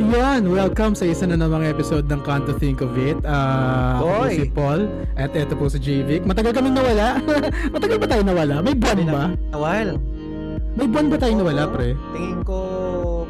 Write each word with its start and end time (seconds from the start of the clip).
Yan, 0.00 0.48
welcome 0.48 0.96
sa 0.96 1.04
isa 1.04 1.28
na 1.28 1.36
namang 1.36 1.68
episode 1.68 2.08
ng 2.08 2.24
Can't 2.24 2.48
to 2.48 2.56
Think 2.56 2.80
of 2.80 2.96
It. 2.96 3.20
Uh, 3.28 4.00
po 4.00 4.06
Hoy! 4.24 4.32
si 4.32 4.44
Paul 4.48 4.88
at 5.14 5.36
eto 5.36 5.52
po 5.52 5.68
si 5.68 5.76
JVic. 5.76 6.24
Matagal 6.24 6.56
kaming 6.56 6.72
nawala. 6.72 7.20
Matagal 7.74 8.00
ba 8.00 8.06
tayo 8.08 8.22
nawala? 8.24 8.54
May 8.64 8.72
buwan 8.72 8.98
ba? 9.04 9.24
While. 9.52 10.00
May 10.72 10.88
buwan 10.88 11.12
ba 11.12 11.16
tayo 11.20 11.32
nawala, 11.36 11.68
pre? 11.68 11.92
Tingin 12.16 12.40
ko, 12.40 12.58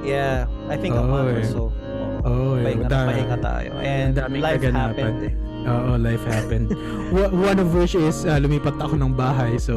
yeah, 0.07 0.47
I 0.71 0.79
think 0.79 0.95
a 0.95 1.03
month 1.03 1.35
or 1.35 1.43
so. 1.43 1.63
Oh, 2.23 2.55
pahinga, 2.55 2.87
da- 2.87 3.09
pahinga 3.11 3.39
tayo. 3.43 3.71
And 3.83 4.15
life 4.39 4.63
kaganapan. 4.63 4.79
happened 4.79 5.21
eh. 5.27 5.35
Oo, 5.63 5.95
life 5.95 6.25
happened. 6.27 6.75
One 7.51 7.59
of 7.59 7.71
which 7.73 7.95
is 7.95 8.25
uh, 8.25 8.37
lumipat 8.37 8.79
ako 8.79 8.99
ng 8.99 9.13
bahay. 9.15 9.57
So, 9.57 9.75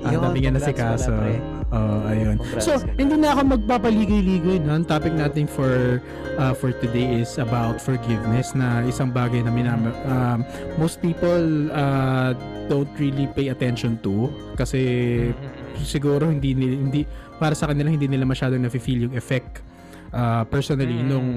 ang 0.00 0.16
Yun, 0.16 0.22
dami 0.24 0.38
nga 0.42 0.50
na 0.54 0.60
si 0.60 0.72
congrats 0.72 1.04
Kaso. 1.04 1.12
pala, 1.12 1.20
pre. 1.20 1.34
Oo, 1.70 1.96
ayun. 2.04 2.36
Congrats, 2.40 2.64
So, 2.64 2.70
hindi 2.96 3.14
na 3.14 3.28
ako 3.32 3.40
magpapaligoy-ligoy. 3.54 4.58
No? 4.60 4.74
Ang 4.74 4.86
topic 4.86 5.12
natin 5.12 5.44
for 5.44 6.00
uh, 6.36 6.52
for 6.52 6.72
today 6.72 7.20
is 7.20 7.36
about 7.36 7.78
forgiveness 7.78 8.56
na 8.56 8.80
isang 8.82 9.12
bagay 9.12 9.44
na 9.44 9.52
minam 9.52 9.92
um, 10.08 10.40
most 10.76 10.98
people 10.98 11.68
uh, 11.70 12.32
don't 12.66 12.90
really 12.96 13.28
pay 13.36 13.52
attention 13.52 14.00
to 14.00 14.30
kasi 14.56 14.80
Mm-mm. 15.30 15.84
siguro 15.84 16.30
hindi 16.30 16.54
nila, 16.54 16.74
hindi 16.80 17.00
para 17.36 17.52
sa 17.52 17.68
kanila 17.68 17.90
hindi 17.90 18.08
nila 18.08 18.24
masyadong 18.24 18.62
nafe-feel 18.62 19.10
yung 19.10 19.14
effect 19.14 19.60
uh, 20.10 20.46
personally 20.46 20.96
Mm. 20.96 21.06
nung 21.06 21.28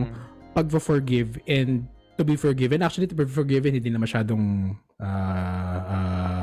pag-forgive 0.54 1.42
and 1.46 1.90
to 2.18 2.24
be 2.24 2.36
forgiven. 2.36 2.82
Actually, 2.82 3.08
to 3.08 3.18
be 3.18 3.26
forgiven, 3.26 3.74
hindi 3.74 3.90
na 3.90 4.02
masyadong 4.02 4.76
uh, 5.02 5.82
uh, 5.90 6.34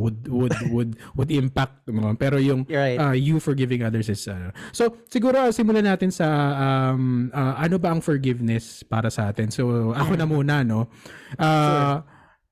would 0.00 0.18
would 0.32 0.54
would 0.72 0.90
would 1.12 1.30
impact 1.30 1.84
pero 2.16 2.40
yung 2.40 2.64
You're 2.64 2.80
right. 2.80 2.98
uh, 2.98 3.12
you 3.14 3.36
forgiving 3.38 3.84
others 3.84 4.08
is 4.08 4.24
ano. 4.24 4.50
So 4.72 5.04
siguro 5.12 5.36
uh, 5.36 5.52
simulan 5.52 5.84
natin 5.84 6.08
sa 6.08 6.26
um, 6.56 7.28
uh, 7.30 7.54
ano 7.60 7.76
ba 7.76 7.92
ang 7.92 8.00
forgiveness 8.00 8.80
para 8.80 9.12
sa 9.12 9.28
atin. 9.28 9.52
So 9.52 9.92
ako 9.92 10.16
na 10.16 10.26
muna 10.26 10.64
no. 10.64 10.88
Uh, 11.36 12.00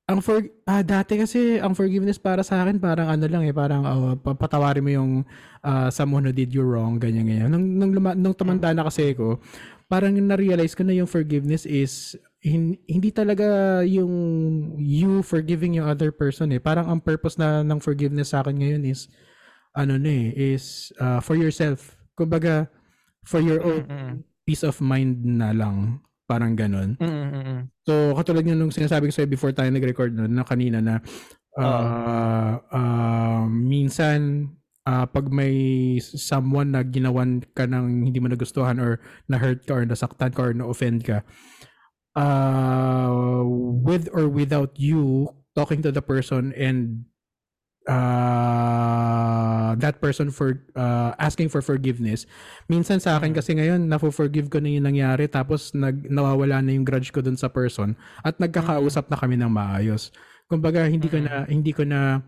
ang 0.09 0.25
for 0.25 0.41
ah, 0.65 0.81
dati 0.81 1.21
kasi 1.21 1.61
ang 1.61 1.77
forgiveness 1.77 2.17
para 2.17 2.41
sa 2.41 2.65
akin 2.65 2.81
parang 2.81 3.13
ano 3.13 3.29
lang 3.29 3.45
eh 3.45 3.53
parang 3.53 3.85
uh, 3.85 4.17
papatawarin 4.17 4.81
mo 4.81 4.89
yung 4.89 5.11
uh, 5.61 5.89
someone 5.93 6.25
who 6.25 6.33
did 6.33 6.49
you 6.49 6.65
wrong 6.65 6.97
ganyan 6.97 7.29
ganyan. 7.29 7.49
Nung 7.53 7.65
nung, 7.77 7.91
luma, 7.93 8.17
nung 8.17 8.33
tumanda 8.33 8.73
na 8.73 8.89
kasi 8.89 9.13
ko 9.13 9.37
parang 9.89 10.13
na-realize 10.13 10.77
ko 10.77 10.85
na 10.85 10.93
yung 10.93 11.09
forgiveness 11.09 11.65
is 11.65 12.13
hin- 12.39 12.77
hindi 12.85 13.09
talaga 13.09 13.81
yung 13.83 14.13
you 14.77 15.25
forgiving 15.25 15.81
yung 15.81 15.89
other 15.89 16.13
person 16.13 16.53
eh. 16.53 16.61
Parang 16.61 16.85
ang 16.87 17.01
purpose 17.01 17.41
na 17.41 17.65
ng 17.65 17.81
forgiveness 17.81 18.31
sa 18.31 18.45
akin 18.45 18.61
ngayon 18.61 18.85
is 18.85 19.09
ano 19.73 19.97
na 19.97 20.09
eh, 20.09 20.53
is 20.55 20.93
uh, 21.01 21.17
for 21.17 21.33
yourself. 21.33 21.97
Kumbaga, 22.13 22.69
for 23.25 23.41
your 23.41 23.65
own 23.65 23.83
Mm-mm. 23.89 24.13
peace 24.45 24.61
of 24.61 24.77
mind 24.77 25.25
na 25.25 25.51
lang. 25.51 26.05
Parang 26.29 26.53
ganon. 26.53 26.93
Mm-mm. 27.01 27.73
So, 27.81 28.13
katulad 28.13 28.45
nga 28.45 28.53
nung 28.53 28.69
sinasabi 28.69 29.09
ko 29.09 29.13
sa'yo 29.17 29.29
before 29.29 29.49
tayo 29.49 29.73
nag-record 29.73 30.13
no, 30.13 30.29
na 30.29 30.45
kanina 30.45 30.77
na 30.77 31.01
uh, 31.57 32.61
uh, 32.69 33.43
minsan 33.49 34.53
uh, 34.89 35.05
pag 35.05 35.29
may 35.29 35.53
someone 36.01 36.73
na 36.73 36.81
ginawan 36.81 37.45
ka 37.53 37.69
ng 37.69 38.09
hindi 38.09 38.17
mo 38.17 38.25
nagustuhan 38.25 38.81
or 38.81 38.97
na-hurt 39.29 39.61
ka 39.69 39.77
or 39.77 39.85
nasaktan 39.85 40.33
ka 40.33 40.49
or 40.49 40.53
na-offend 40.57 41.05
ka, 41.05 41.21
uh, 42.17 43.45
with 43.85 44.09
or 44.09 44.25
without 44.25 44.73
you 44.81 45.29
talking 45.53 45.85
to 45.85 45.93
the 45.93 46.01
person 46.01 46.49
and 46.57 47.05
uh, 47.85 49.77
that 49.77 50.01
person 50.01 50.33
for 50.33 50.57
uh, 50.73 51.13
asking 51.21 51.49
for 51.53 51.61
forgiveness. 51.61 52.25
Minsan 52.65 52.97
sa 52.97 53.21
akin 53.21 53.37
kasi 53.37 53.53
ngayon, 53.53 53.85
nafo-forgive 53.85 54.49
ko 54.49 54.57
na 54.57 54.73
yung 54.73 54.89
nangyari 54.89 55.29
tapos 55.29 55.77
nag, 55.77 56.09
nawawala 56.09 56.65
na 56.65 56.73
yung 56.73 56.85
grudge 56.85 57.13
ko 57.13 57.21
dun 57.21 57.37
sa 57.37 57.49
person 57.49 57.93
at 58.25 58.41
nagkakausap 58.41 59.05
na 59.09 59.17
kami 59.19 59.37
ng 59.37 59.51
maayos. 59.51 60.09
Kumbaga, 60.49 60.89
hindi 60.89 61.05
ko 61.05 61.21
na, 61.21 61.45
hindi 61.45 61.69
ko 61.77 61.85
na, 61.85 62.25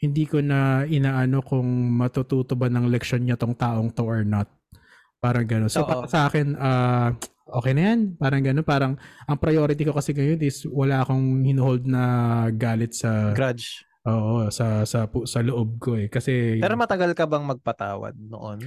hindi 0.00 0.24
ko 0.24 0.40
na 0.40 0.88
inaano 0.88 1.44
kung 1.44 1.68
matututo 1.92 2.56
ba 2.56 2.72
ng 2.72 2.88
leksyon 2.88 3.28
niya 3.28 3.36
tong 3.36 3.52
taong 3.52 3.92
to 3.92 4.02
or 4.08 4.24
not. 4.24 4.48
Parang 5.20 5.44
gano'n. 5.44 5.68
So, 5.68 5.84
Oo. 5.84 5.88
para 5.88 6.08
sa 6.08 6.32
akin, 6.32 6.56
ah, 6.56 7.12
okay 7.52 7.76
na 7.76 7.92
yan. 7.92 8.16
Parang 8.16 8.40
gano'n. 8.40 8.64
Parang, 8.64 8.92
ang 9.28 9.36
priority 9.36 9.84
ko 9.84 9.92
kasi 9.92 10.16
ngayon 10.16 10.40
is 10.40 10.64
wala 10.64 11.04
akong 11.04 11.44
hinuhold 11.44 11.84
na 11.84 12.02
galit 12.56 12.96
sa, 12.96 13.36
Grudge. 13.36 13.84
oo, 14.08 14.48
sa, 14.48 14.88
sa, 14.88 15.04
pu- 15.04 15.28
sa 15.28 15.44
loob 15.44 15.76
ko 15.76 16.00
eh. 16.00 16.08
Kasi, 16.08 16.56
Pero 16.56 16.80
matagal 16.80 17.12
ka 17.12 17.28
bang 17.28 17.44
magpatawad 17.44 18.16
noon? 18.16 18.58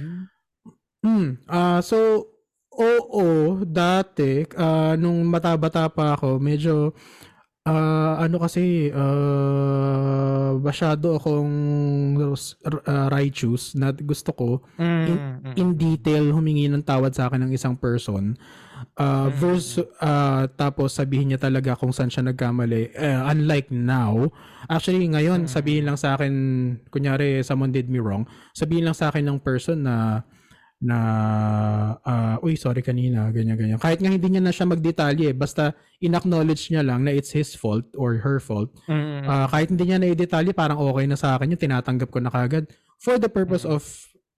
Hmm. 1.02 1.42
Ah, 1.50 1.82
so 1.82 2.30
oo, 2.70 3.58
dati 3.66 4.46
ah, 4.54 4.94
nung 4.94 5.26
mata-bata 5.26 5.90
pa 5.90 6.14
ako, 6.14 6.38
medyo 6.38 6.94
ah, 7.64 8.20
ano 8.20 8.36
kasi 8.38 8.92
ah, 8.92 10.52
masyado 10.60 11.16
akong 11.16 11.52
ah, 12.86 13.08
righteous 13.08 13.72
na 13.74 13.90
gusto 13.90 14.30
ko 14.32 14.48
Mm-mm. 14.78 15.54
in 15.56 15.74
detail 15.74 16.32
humingi 16.32 16.68
ng 16.68 16.84
tawad 16.84 17.12
sa 17.12 17.28
akin 17.28 17.48
ng 17.48 17.52
isang 17.52 17.74
person. 17.74 18.36
Uh, 18.94 19.26
Mm. 19.26 19.38
versus, 19.40 19.80
ah, 19.98 20.46
tapos 20.46 20.94
sabihin 20.94 21.32
niya 21.32 21.40
talaga 21.40 21.74
kung 21.74 21.90
saan 21.90 22.12
siya 22.12 22.26
nagkamali. 22.26 22.92
Eh, 22.94 23.20
unlike 23.26 23.72
now, 23.72 24.28
actually 24.68 25.08
ngayon 25.08 25.46
Mm. 25.46 25.50
sabihin 25.50 25.84
lang 25.88 25.98
sa 25.98 26.14
akin, 26.14 26.30
kunyari 26.92 27.42
someone 27.42 27.72
did 27.72 27.88
me 27.88 27.98
wrong, 27.98 28.22
sabihin 28.52 28.84
lang 28.84 28.94
sa 28.94 29.08
akin 29.10 29.24
ng 29.24 29.38
person 29.40 29.82
na 29.82 30.22
na 30.80 30.98
ah, 32.02 32.36
uy 32.42 32.54
sorry 32.54 32.80
kanina 32.80 33.30
ganyan 33.30 33.54
ganyan 33.54 33.78
kahit 33.78 33.98
nga 33.98 34.10
hindi 34.10 34.26
niya 34.26 34.42
na 34.42 34.52
siya 34.52 34.66
magdetalye 34.66 35.30
basta 35.32 35.72
inacknowledge 35.98 36.68
niya 36.68 36.82
lang 36.84 37.06
na 37.06 37.14
it's 37.14 37.30
his 37.30 37.54
fault 37.54 37.86
or 37.94 38.18
her 38.20 38.36
fault 38.38 38.68
Mm-mm. 38.86 39.24
Ah, 39.24 39.46
kahit 39.46 39.70
hindi 39.70 39.88
niya 39.88 39.96
na-detalye, 39.96 40.52
parang 40.52 40.76
okay 40.78 41.06
na 41.06 41.16
sa 41.16 41.38
akin 41.38 41.54
yung 41.54 41.62
tinatanggap 41.62 42.10
ko 42.10 42.18
na 42.20 42.28
kagad 42.28 42.68
for 43.00 43.16
the 43.16 43.30
purpose 43.30 43.64
of 43.64 43.80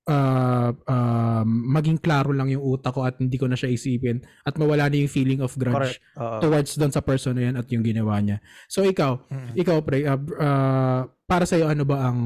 uh, 0.07 0.71
um, 0.87 1.49
maging 1.67 1.99
klaro 1.99 2.31
lang 2.31 2.47
yung 2.47 2.63
utak 2.63 2.95
ko 2.95 3.03
at 3.03 3.19
hindi 3.19 3.35
ko 3.35 3.51
na 3.51 3.59
siya 3.59 3.75
isipin 3.75 4.23
at 4.47 4.55
mawala 4.55 4.87
na 4.87 5.03
yung 5.03 5.11
feeling 5.11 5.43
of 5.43 5.51
grudge 5.59 5.99
Correct. 5.99 6.21
Oo. 6.23 6.39
towards 6.39 6.79
doon 6.79 6.93
sa 6.95 7.03
person 7.03 7.35
na 7.35 7.51
yan 7.51 7.57
at 7.59 7.67
yung 7.75 7.83
ginawa 7.83 8.23
niya. 8.23 8.39
So 8.71 8.87
ikaw, 8.87 9.19
Mm. 9.27 9.51
ikaw 9.59 9.77
pre, 9.83 10.07
uh, 10.07 10.15
uh, 10.39 11.01
para 11.27 11.43
sa 11.43 11.59
ano 11.59 11.83
ba 11.83 12.07
ang 12.07 12.19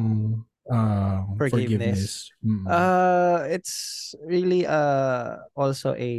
uh, 0.70 1.26
forgiveness? 1.36 1.50
Forgiveness. 1.50 2.12
Mm. 2.46 2.64
Uh, 2.70 3.38
it's 3.50 3.74
really 4.24 4.62
uh 4.64 5.42
also 5.58 5.92
a 5.98 6.12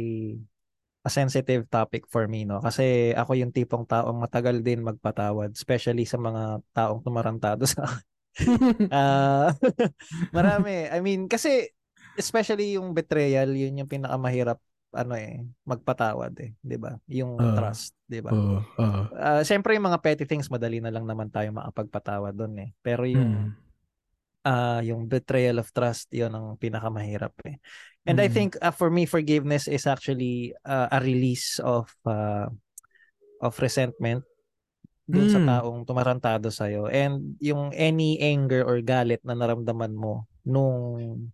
a 1.02 1.10
sensitive 1.10 1.66
topic 1.66 2.06
for 2.06 2.30
me 2.30 2.46
no 2.46 2.62
kasi 2.62 3.10
ako 3.18 3.34
yung 3.34 3.50
tipong 3.50 3.82
taong 3.90 4.22
matagal 4.22 4.62
din 4.62 4.86
magpatawad 4.86 5.50
especially 5.50 6.06
sa 6.06 6.14
mga 6.14 6.62
taong 6.70 7.02
tumarantado 7.02 7.66
sa 7.72 7.88
akin. 7.90 8.04
Ah, 8.92 9.52
marami. 10.36 10.88
I 10.88 11.00
mean 11.04 11.28
kasi 11.28 11.68
especially 12.16 12.76
yung 12.80 12.92
betrayal 12.96 13.52
yun 13.52 13.76
yung 13.82 13.90
pinakamahirap 13.90 14.56
ano 14.92 15.16
eh 15.16 15.40
magpatawad 15.64 16.32
eh, 16.40 16.52
'di 16.60 16.76
ba? 16.80 16.96
Yung 17.08 17.40
Ah. 17.40 17.56
trust, 17.56 17.92
'di 18.08 18.20
ba? 18.24 18.32
Oo, 18.32 18.60
oo. 18.60 19.02
Ah, 19.16 19.40
syempre 19.44 19.72
yung 19.76 19.88
mga 19.88 20.00
petty 20.00 20.24
things 20.28 20.48
madali 20.48 20.80
na 20.80 20.92
lang 20.92 21.04
naman 21.04 21.28
tayo 21.32 21.48
makapagpatawad 21.52 22.32
doon 22.36 22.54
eh. 22.62 22.70
Pero 22.84 23.04
yung 23.08 23.52
Mm. 23.52 23.71
Ah 24.42 24.82
yung 24.82 25.06
betrayal 25.06 25.62
of 25.62 25.70
trust 25.70 26.10
yun 26.10 26.34
ang 26.34 26.58
pinakamahirap 26.58 27.34
eh. 27.46 27.56
And 28.02 28.18
I 28.18 28.26
Mm. 28.26 28.34
think 28.34 28.50
uh, 28.58 28.74
for 28.74 28.90
me 28.90 29.06
forgiveness 29.06 29.70
is 29.70 29.86
actually 29.86 30.54
uh, 30.66 30.90
a 30.90 30.98
release 30.98 31.62
of 31.62 31.90
uh, 32.02 32.50
of 33.38 33.54
resentment 33.62 34.26
dun 35.06 35.26
sa 35.30 35.38
Mm. 35.42 35.46
taong 35.46 35.78
tumarantado 35.86 36.48
sa 36.50 36.70
and 36.90 37.34
yung 37.42 37.74
any 37.74 38.18
anger 38.22 38.62
or 38.62 38.78
galit 38.82 39.18
na 39.26 39.34
naramdaman 39.34 39.94
mo 39.94 40.26
nung 40.46 41.30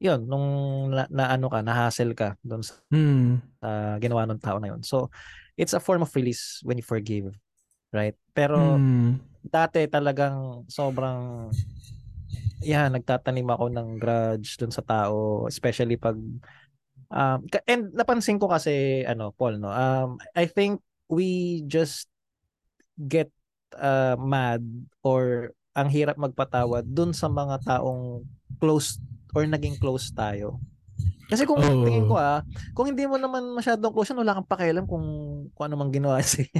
yun 0.00 0.20
nung 0.24 0.48
na, 0.92 1.04
na 1.12 1.24
ano 1.36 1.52
ka 1.52 1.60
na-hassle 1.60 2.16
ka 2.16 2.36
dun 2.40 2.64
sa 2.64 2.76
Mm. 2.92 3.40
sa 3.60 4.00
ginawa 4.00 4.24
ng 4.24 4.40
tao 4.40 4.56
na 4.56 4.72
yun. 4.72 4.80
So 4.80 5.12
it's 5.60 5.76
a 5.76 5.80
form 5.84 6.00
of 6.00 6.12
release 6.16 6.64
when 6.64 6.80
you 6.80 6.86
forgive, 6.86 7.28
right? 7.92 8.16
Pero 8.32 8.80
Mm. 8.80 9.20
dati 9.44 9.84
talagang 9.88 10.64
sobrang 10.68 11.52
yeah, 12.60 12.86
nagtatanim 12.88 13.48
ako 13.48 13.66
ng 13.72 13.88
grudge 14.00 14.56
dun 14.60 14.72
sa 14.72 14.84
tao, 14.84 15.48
especially 15.48 15.96
pag 15.96 16.16
um 17.10 17.38
and 17.66 17.90
napansin 17.96 18.38
ko 18.38 18.46
kasi 18.46 19.02
ano, 19.04 19.34
Paul, 19.34 19.58
no. 19.58 19.72
Um 19.72 20.20
I 20.36 20.46
think 20.46 20.80
we 21.10 21.60
just 21.66 22.06
get 22.96 23.30
uh, 23.76 24.14
mad 24.18 24.62
or 25.02 25.52
ang 25.74 25.88
hirap 25.88 26.18
magpatawad 26.18 26.84
dun 26.86 27.14
sa 27.14 27.30
mga 27.30 27.62
taong 27.64 28.26
close 28.58 28.98
or 29.32 29.46
naging 29.46 29.78
close 29.78 30.10
tayo. 30.10 30.58
Kasi 31.30 31.46
kung 31.46 31.62
Oo. 31.62 31.86
tingin 31.86 32.10
ko 32.10 32.18
ah, 32.18 32.42
kung 32.74 32.90
hindi 32.90 33.06
mo 33.06 33.14
naman 33.14 33.54
masyadong 33.54 33.94
close 33.94 34.10
wala 34.10 34.34
kang 34.34 34.50
pakialam 34.50 34.82
kung 34.82 35.06
kung 35.54 35.64
ano 35.70 35.78
mang 35.78 35.94
ginawa 35.94 36.18
si 36.26 36.50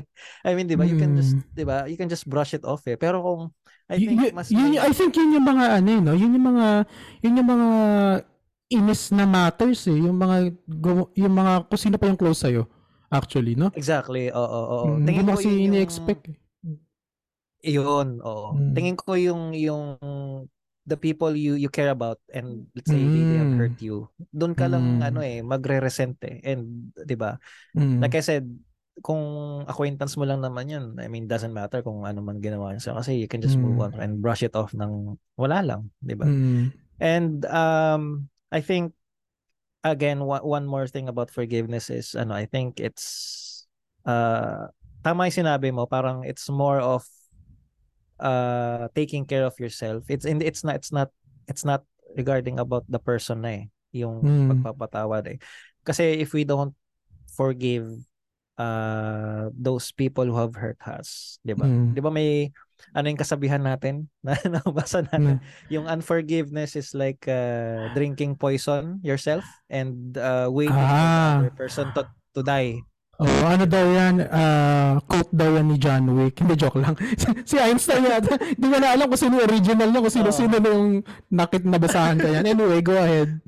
I 0.47 0.55
mean, 0.55 0.71
'di 0.71 0.79
ba? 0.79 0.87
You 0.87 0.95
can 0.95 1.19
just, 1.19 1.35
Mm. 1.35 1.43
'di 1.59 1.65
ba? 1.67 1.91
You 1.91 1.99
can 1.99 2.07
just 2.07 2.31
brush 2.31 2.55
it 2.55 2.63
off 2.63 2.87
eh. 2.87 2.95
Pero 2.95 3.19
kung 3.19 3.43
I 3.91 3.99
Y- 3.99 4.07
think 4.07 4.21
y- 4.23 4.33
mas 4.33 4.47
yun, 4.49 4.71
may- 4.71 4.79
I 4.79 4.91
think 4.95 5.13
yun 5.19 5.35
yung 5.35 5.47
mga 5.47 5.65
ano 5.83 5.89
eh, 5.91 6.01
no? 6.01 6.13
Yun 6.15 6.31
yung 6.39 6.47
mga 6.47 6.67
yun 7.21 7.39
yung 7.43 7.51
mga 7.51 7.69
inis 8.71 9.03
na 9.11 9.27
matters 9.27 9.83
eh. 9.91 9.99
Yung 9.99 10.15
mga, 10.15 10.37
yung 11.19 11.35
mga, 11.35 11.53
kung 11.67 11.81
sino 11.81 11.99
pa 11.99 12.07
yung 12.07 12.15
close 12.15 12.47
sa'yo. 12.47 12.71
Actually, 13.11 13.59
no? 13.59 13.75
Exactly. 13.75 14.31
Oo, 14.31 14.39
oo, 14.39 14.63
oo. 14.71 14.87
Mm, 14.95 15.03
Hindi 15.03 15.07
Tingin 15.11 15.25
mo 15.27 15.31
ko 15.35 15.37
kasi 15.43 15.49
yun 15.51 15.63
ini-expect 15.75 16.23
eh. 16.31 16.37
Iyon, 17.61 18.09
oo. 18.25 18.57
Mm. 18.57 18.73
Tingin 18.73 18.97
ko 18.97 19.13
yung 19.19 19.53
yung 19.53 19.99
the 20.89 20.97
people 20.97 21.35
you 21.37 21.55
you 21.61 21.69
care 21.69 21.93
about 21.93 22.17
and 22.33 22.65
let's 22.73 22.89
say 22.89 22.97
they, 22.97 23.21
they 23.21 23.37
have 23.37 23.53
Mm. 23.53 23.61
hurt 23.61 23.79
you. 23.85 24.09
Doon 24.33 24.55
ka 24.57 24.65
lang 24.71 24.97
Mm. 24.97 25.09
ano 25.13 25.21
eh 25.21 25.45
magre-resent 25.45 26.17
eh. 26.25 26.41
And 26.41 26.95
'di 26.97 27.17
ba? 27.21 27.37
Mm. 27.77 28.01
Like 28.01 28.17
I 28.17 28.25
said, 28.25 28.47
kung 29.01 29.25
acquaintance 29.65 30.17
mo 30.21 30.25
lang 30.29 30.45
naman 30.45 30.69
'yun, 30.69 30.85
I 31.01 31.09
mean 31.09 31.27
doesn't 31.29 31.53
matter 31.53 31.81
kung 31.81 32.05
ano 32.05 32.21
man 32.21 32.41
ginawa 32.41 32.73
niya 32.77 32.93
kasi 32.97 33.17
you 33.17 33.29
can 33.29 33.41
just 33.41 33.57
move 33.57 33.81
Mm. 33.81 33.85
on 33.85 33.93
and 34.01 34.13
brush 34.21 34.45
it 34.45 34.53
off 34.57 34.73
ng 34.77 35.17
wala 35.37 35.65
lang, 35.65 35.89
'di 36.05 36.15
ba? 36.17 36.29
Mm. 36.29 36.73
And 37.01 37.45
um 37.49 38.29
I 38.53 38.61
think 38.61 38.93
again 39.81 40.21
one, 40.21 40.45
one 40.45 40.67
more 40.69 40.85
thing 40.85 41.09
about 41.09 41.33
forgiveness 41.33 41.89
is 41.89 42.13
ano 42.13 42.37
I 42.37 42.45
think 42.45 42.77
it's 42.77 43.65
uh 44.05 44.69
tama 45.01 45.33
yung 45.33 45.45
sinabi 45.45 45.73
mo 45.73 45.89
parang 45.89 46.25
it's 46.29 46.49
more 46.53 46.81
of 46.81 47.09
uh 48.21 48.89
taking 48.93 49.25
care 49.25 49.49
of 49.49 49.57
yourself. 49.57 50.05
It's 50.13 50.29
in 50.29 50.45
it's 50.45 50.61
not 50.61 50.77
it's 50.77 50.93
not 50.93 51.09
it's 51.49 51.65
not 51.65 51.89
regarding 52.17 52.61
about 52.61 52.85
the 52.85 53.01
person 53.01 53.49
na 53.49 53.65
eh 53.65 53.65
yung 53.97 54.21
Mm. 54.23 54.61
pagpapatawad 54.61 55.25
eh. 55.35 55.39
Kasi 55.83 56.21
if 56.21 56.37
we 56.37 56.45
don't 56.45 56.77
forgive 57.33 57.89
uh 58.61 59.49
those 59.57 59.89
people 59.91 60.29
who 60.29 60.37
have 60.37 60.53
hurt 60.53 60.77
us, 60.85 61.41
'di 61.41 61.57
ba? 61.57 61.65
Mm. 61.65 61.97
'Di 61.97 62.01
ba 62.05 62.13
may 62.13 62.53
ano 62.93 63.07
yung 63.09 63.21
kasabihan 63.21 63.61
natin 63.61 64.09
na 64.27 64.37
nabasa 64.45 65.01
natin? 65.03 65.41
Yung 65.73 65.89
unforgiveness 65.89 66.77
is 66.77 66.93
like 66.93 67.25
uh, 67.25 67.89
drinking 67.93 68.37
poison 68.37 69.01
yourself 69.01 69.45
and 69.69 70.17
uh, 70.17 70.49
waiting 70.53 70.77
for 70.77 70.85
the 70.85 71.09
Ah. 71.09 71.37
other 71.41 71.55
person 71.57 71.87
to 71.97 72.05
to 72.37 72.41
die. 72.45 72.77
Oh, 73.21 73.29
ano 73.45 73.69
daw 73.69 73.85
yan? 73.85 74.25
Ah, 74.33 74.97
quote 75.05 75.29
daw 75.29 75.53
yan 75.53 75.69
ni 75.69 75.77
John 75.77 76.09
Wick. 76.17 76.41
Hindi, 76.41 76.57
joke 76.57 76.81
lang. 76.81 76.97
si 77.45 77.61
Einstein 77.61 78.09
yata. 78.09 78.33
Hindi 78.41 78.65
ko 78.65 78.77
na 78.81 78.97
alam 78.97 79.13
kung 79.13 79.21
sino 79.21 79.45
original 79.45 79.93
niya, 79.93 80.01
kung 80.01 80.17
sino-sino 80.17 80.57
na 80.57 80.69
yung 80.73 81.05
nakit 81.29 81.69
nabasahan 81.69 82.17
ka 82.17 82.25
yan. 82.33 82.49
Anyway, 82.49 82.81
go 82.81 82.97
ahead. 82.97 83.45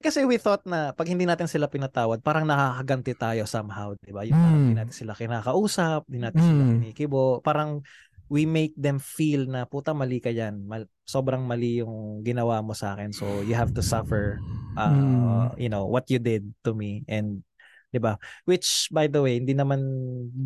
Kasi 0.00 0.24
we 0.24 0.40
thought 0.40 0.64
na 0.64 0.96
pag 0.96 1.04
hindi 1.12 1.28
natin 1.28 1.44
sila 1.44 1.68
pinatawad, 1.68 2.24
parang 2.24 2.48
nakakaganti 2.48 3.12
tayo 3.12 3.44
somehow, 3.44 3.92
'di 4.00 4.12
ba? 4.16 4.24
Yung 4.24 4.32
parang 4.40 4.56
Mm. 4.56 4.64
hindi 4.64 4.76
natin 4.80 4.96
sila 4.96 5.12
kinakausap, 5.12 6.08
hindi 6.08 6.20
natin 6.24 6.40
sila 6.40 6.62
Mm. 6.64 6.72
kinikibo, 6.80 7.44
parang 7.44 7.84
we 8.32 8.48
make 8.48 8.72
them 8.80 8.96
feel 8.96 9.44
na 9.44 9.68
puta 9.68 9.92
mali 9.92 10.16
ka 10.22 10.32
yan. 10.32 10.64
Mal- 10.64 10.88
sobrang 11.04 11.44
mali 11.44 11.84
yung 11.84 12.24
ginawa 12.24 12.64
mo 12.64 12.72
sa 12.72 12.96
akin. 12.96 13.12
So 13.12 13.44
you 13.44 13.52
have 13.52 13.76
to 13.76 13.84
suffer 13.84 14.40
uh, 14.78 14.88
Mm. 14.88 15.60
you 15.60 15.68
know, 15.68 15.84
what 15.84 16.08
you 16.08 16.16
did 16.16 16.48
to 16.64 16.72
me 16.72 17.04
and 17.04 17.44
'di 17.92 18.00
ba? 18.00 18.16
Which 18.48 18.88
by 18.88 19.04
the 19.04 19.20
way, 19.20 19.36
hindi 19.36 19.52
naman 19.52 19.82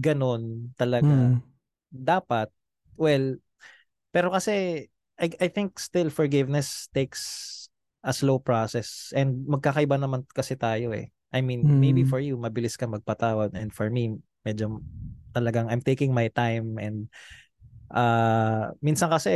ganon 0.03 0.75
talaga 0.75 1.07
Mm. 1.07 1.39
dapat. 1.95 2.51
Well, 2.99 3.39
pero 4.11 4.35
kasi 4.35 4.89
I, 5.15 5.31
I 5.39 5.47
think 5.47 5.79
still 5.79 6.11
forgiveness 6.11 6.91
takes 6.91 7.23
a 8.05 8.13
slow 8.13 8.37
process 8.37 9.11
and 9.17 9.49
magkakaiba 9.49 9.97
naman 9.97 10.29
kasi 10.29 10.55
tayo 10.61 10.93
eh. 10.93 11.09
I 11.35 11.41
mean, 11.41 11.65
maybe 11.81 12.05
Mm. 12.05 12.11
for 12.13 12.21
you 12.21 12.37
mabilis 12.37 12.77
ka 12.77 12.87
magpatawad 12.87 13.57
and 13.57 13.73
for 13.73 13.89
me 13.89 14.21
medyo 14.45 14.79
talagang 15.35 15.67
I'm 15.73 15.83
taking 15.83 16.13
my 16.13 16.29
time 16.31 16.79
and 16.79 17.09
uh, 17.91 18.71
minsan 18.79 19.11
kasi 19.11 19.33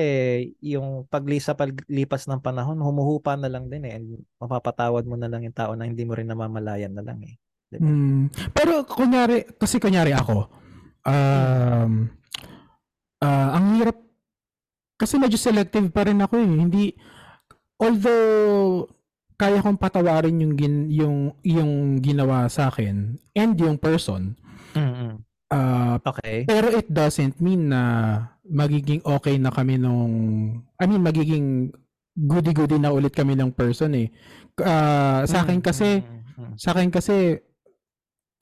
yung 0.63 1.09
paglisa 1.11 1.59
paglipas 1.59 2.29
ng 2.31 2.45
panahon 2.45 2.79
humuhupa 2.79 3.35
na 3.35 3.51
lang 3.51 3.67
din 3.67 3.89
eh 3.89 3.99
and 3.99 4.21
mapapatawad 4.39 5.09
mo 5.09 5.19
na 5.19 5.27
lang 5.27 5.43
yung 5.43 5.57
tao 5.57 5.75
na 5.75 5.89
hindi 5.89 6.07
mo 6.07 6.15
rin 6.15 6.29
namamalayan 6.29 6.93
na 6.95 7.03
lang 7.03 7.19
eh. 7.25 7.35
Diba? 7.69 7.85
Mm. 7.85 8.33
Pero 8.53 8.85
kunyari, 8.89 9.45
kasi 9.61 9.77
kunyari 9.77 10.17
ako, 10.17 10.49
um, 11.05 12.09
ah, 13.21 13.49
ang 13.61 13.77
hirap, 13.77 13.97
kasi 14.97 15.21
medyo 15.21 15.37
selective 15.37 15.93
pa 15.93 16.09
rin 16.09 16.19
ako 16.19 16.35
eh. 16.41 16.49
Hindi, 16.49 16.85
although 17.79 18.87
kaya 19.39 19.63
kong 19.63 19.79
patawarin 19.79 20.43
yung 20.43 20.55
gin, 20.59 20.77
yung 20.91 21.17
yung 21.47 22.03
ginawa 22.03 22.51
sa 22.51 22.69
akin 22.75 23.15
and 23.39 23.55
yung 23.55 23.79
person, 23.79 24.35
Mm-mm. 24.75 25.23
ah, 25.55 26.03
Okay. 26.03 26.43
pero 26.45 26.75
it 26.75 26.91
doesn't 26.91 27.39
mean 27.39 27.71
na 27.71 27.83
magiging 28.43 28.99
okay 29.07 29.39
na 29.39 29.55
kami 29.55 29.79
nung 29.79 30.15
I 30.75 30.85
mean 30.91 31.07
magiging 31.07 31.71
goody-goody 32.19 32.83
na 32.83 32.91
ulit 32.91 33.15
kami 33.15 33.39
ng 33.39 33.55
person 33.55 33.95
eh. 33.95 34.11
Ah, 34.59 35.23
sa 35.23 35.47
akin 35.47 35.63
kasi 35.63 36.03
mm, 36.03 36.11
mm, 36.11 36.35
mm. 36.35 36.55
sa 36.59 36.75
akin 36.75 36.91
kasi 36.91 37.39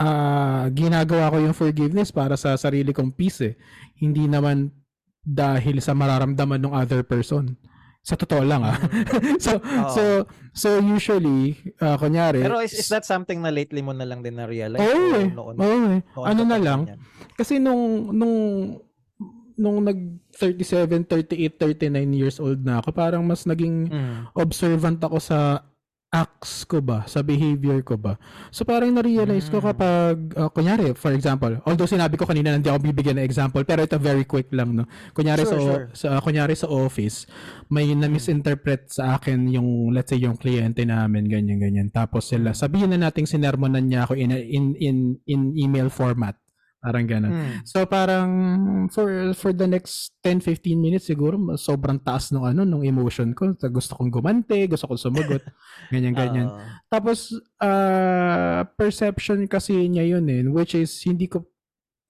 ah 0.01 0.69
ginagawa 0.73 1.33
ko 1.33 1.37
yung 1.41 1.57
forgiveness 1.57 2.09
para 2.13 2.41
sa 2.41 2.57
sarili 2.57 2.97
kong 2.97 3.13
peace 3.13 3.53
eh. 3.53 3.55
Hindi 4.01 4.25
naman 4.29 4.73
dahil 5.21 5.85
sa 5.85 5.93
mararamdaman 5.93 6.65
ng 6.65 6.73
other 6.73 7.05
person. 7.05 7.57
Sa 8.07 8.15
totoo 8.15 8.47
lang 8.47 8.63
ah. 8.63 8.79
so. 9.45 9.59
Oo. 9.59 9.91
so 9.91 10.03
so 10.55 10.69
usually 10.79 11.59
ah, 11.83 11.99
kunyari 11.99 12.39
Pero 12.39 12.63
is, 12.63 12.71
is 12.71 12.87
that 12.87 13.03
something 13.03 13.43
na 13.43 13.51
lately 13.51 13.83
mo 13.83 13.91
na 13.91 14.07
lang 14.07 14.23
din 14.23 14.39
na-realize? 14.39 14.79
Oo 14.79 14.87
o 14.87 15.19
eh. 15.19 15.27
noon? 15.27 15.55
Oo 15.59 15.67
eh. 15.91 16.01
noon 16.07 16.23
Ano 16.23 16.43
na 16.47 16.59
lang, 16.63 16.81
ganyan? 16.87 17.01
kasi 17.35 17.59
nung 17.59 18.15
nung 18.15 18.37
nung 19.57 19.83
nag 19.83 19.99
37, 20.39 21.09
38, 21.09 21.59
39 21.59 22.13
years 22.13 22.37
old 22.39 22.61
na 22.61 22.79
ako, 22.79 22.93
parang 22.93 23.25
mas 23.25 23.43
naging 23.43 23.89
Mm. 23.89 24.31
observant 24.37 25.01
ako 25.01 25.17
sa 25.19 25.65
acts 26.17 26.65
ko 26.65 26.81
ba, 26.81 27.05
sa 27.05 27.21
behavior 27.21 27.85
ko 27.85 28.01
ba. 28.01 28.17
So 28.49 28.65
parang 28.65 28.97
na-realize 28.97 29.53
ko 29.53 29.61
Mm. 29.61 29.65
kapag, 29.69 30.17
uh, 30.33 30.49
kunyari, 30.49 30.97
for 30.97 31.13
example, 31.13 31.61
although 31.69 31.85
sinabi 31.85 32.17
ko 32.17 32.25
kanina 32.25 32.49
na 32.49 32.57
hindi 32.57 32.73
ako 32.73 32.81
bibigyan 32.89 33.21
ng 33.21 33.27
example, 33.29 33.61
pero 33.69 33.85
ito 33.85 34.01
very 34.01 34.25
quick 34.25 34.49
lang, 34.57 34.73
no? 34.73 34.89
Kunyari 35.13 35.45
Sure, 35.45 35.53
sa, 35.53 35.59
sure. 35.61 35.85
sa 35.93 36.09
kunyari 36.25 36.57
sa 36.57 36.73
office, 36.73 37.29
may 37.69 37.93
na-misinterpret 37.93 38.89
sa 38.89 39.21
akin 39.21 39.53
yung, 39.53 39.93
let's 39.93 40.09
say, 40.09 40.17
yung 40.17 40.41
kliyente 40.41 40.89
namin, 40.89 41.29
ganyan, 41.29 41.61
ganyan. 41.61 41.89
Tapos 41.93 42.33
sila, 42.33 42.57
Mm. 42.57 42.57
sabihin 42.57 42.89
na 42.97 43.13
nating 43.13 43.29
sinermonan 43.29 43.85
niya 43.85 44.09
ako 44.09 44.17
in, 44.17 44.33
in, 44.33 44.73
in, 44.81 44.97
in 45.29 45.41
email 45.53 45.93
format. 45.93 46.41
Parang 46.87 47.03
ganun. 47.03 47.33
Mm. 47.35 47.53
So 47.67 47.83
parang 47.83 48.31
for 48.95 49.11
for 49.35 49.51
the 49.51 49.67
next 49.67 50.15
10 50.23 50.39
15 50.39 50.79
minutes 50.79 51.11
siguro 51.11 51.35
sobrang 51.59 51.99
taas 51.99 52.31
ng 52.31 52.47
ano 52.47 52.63
nung 52.63 52.87
emotion 52.87 53.35
ko. 53.35 53.59
Gusto 53.59 53.99
kong 53.99 54.15
gumante, 54.15 54.55
gusto 54.71 54.87
kong 54.87 55.03
sumagot, 55.03 55.43
ganyan 55.93 56.15
ganyan. 56.15 56.47
Oo. 56.47 56.63
Tapos 56.87 57.35
uh, 57.59 58.63
perception 58.79 59.51
kasi 59.51 59.75
niya 59.91 60.15
yun 60.15 60.31
eh 60.31 60.47
which 60.47 60.79
is 60.79 60.95
hindi 61.03 61.27
ko 61.27 61.43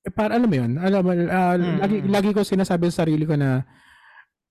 eh, 0.04 0.12
para 0.12 0.38
alam 0.38 0.46
mo 0.46 0.56
yun, 0.60 0.72
alam 0.78 1.00
mo 1.02 1.10
ah, 1.32 1.56
Mm, 1.56 1.80
lagi 1.82 1.96
lagi 2.06 2.30
ko 2.30 2.44
sinasabi 2.44 2.92
sa 2.92 3.02
sarili 3.02 3.26
ko 3.26 3.34
na 3.34 3.64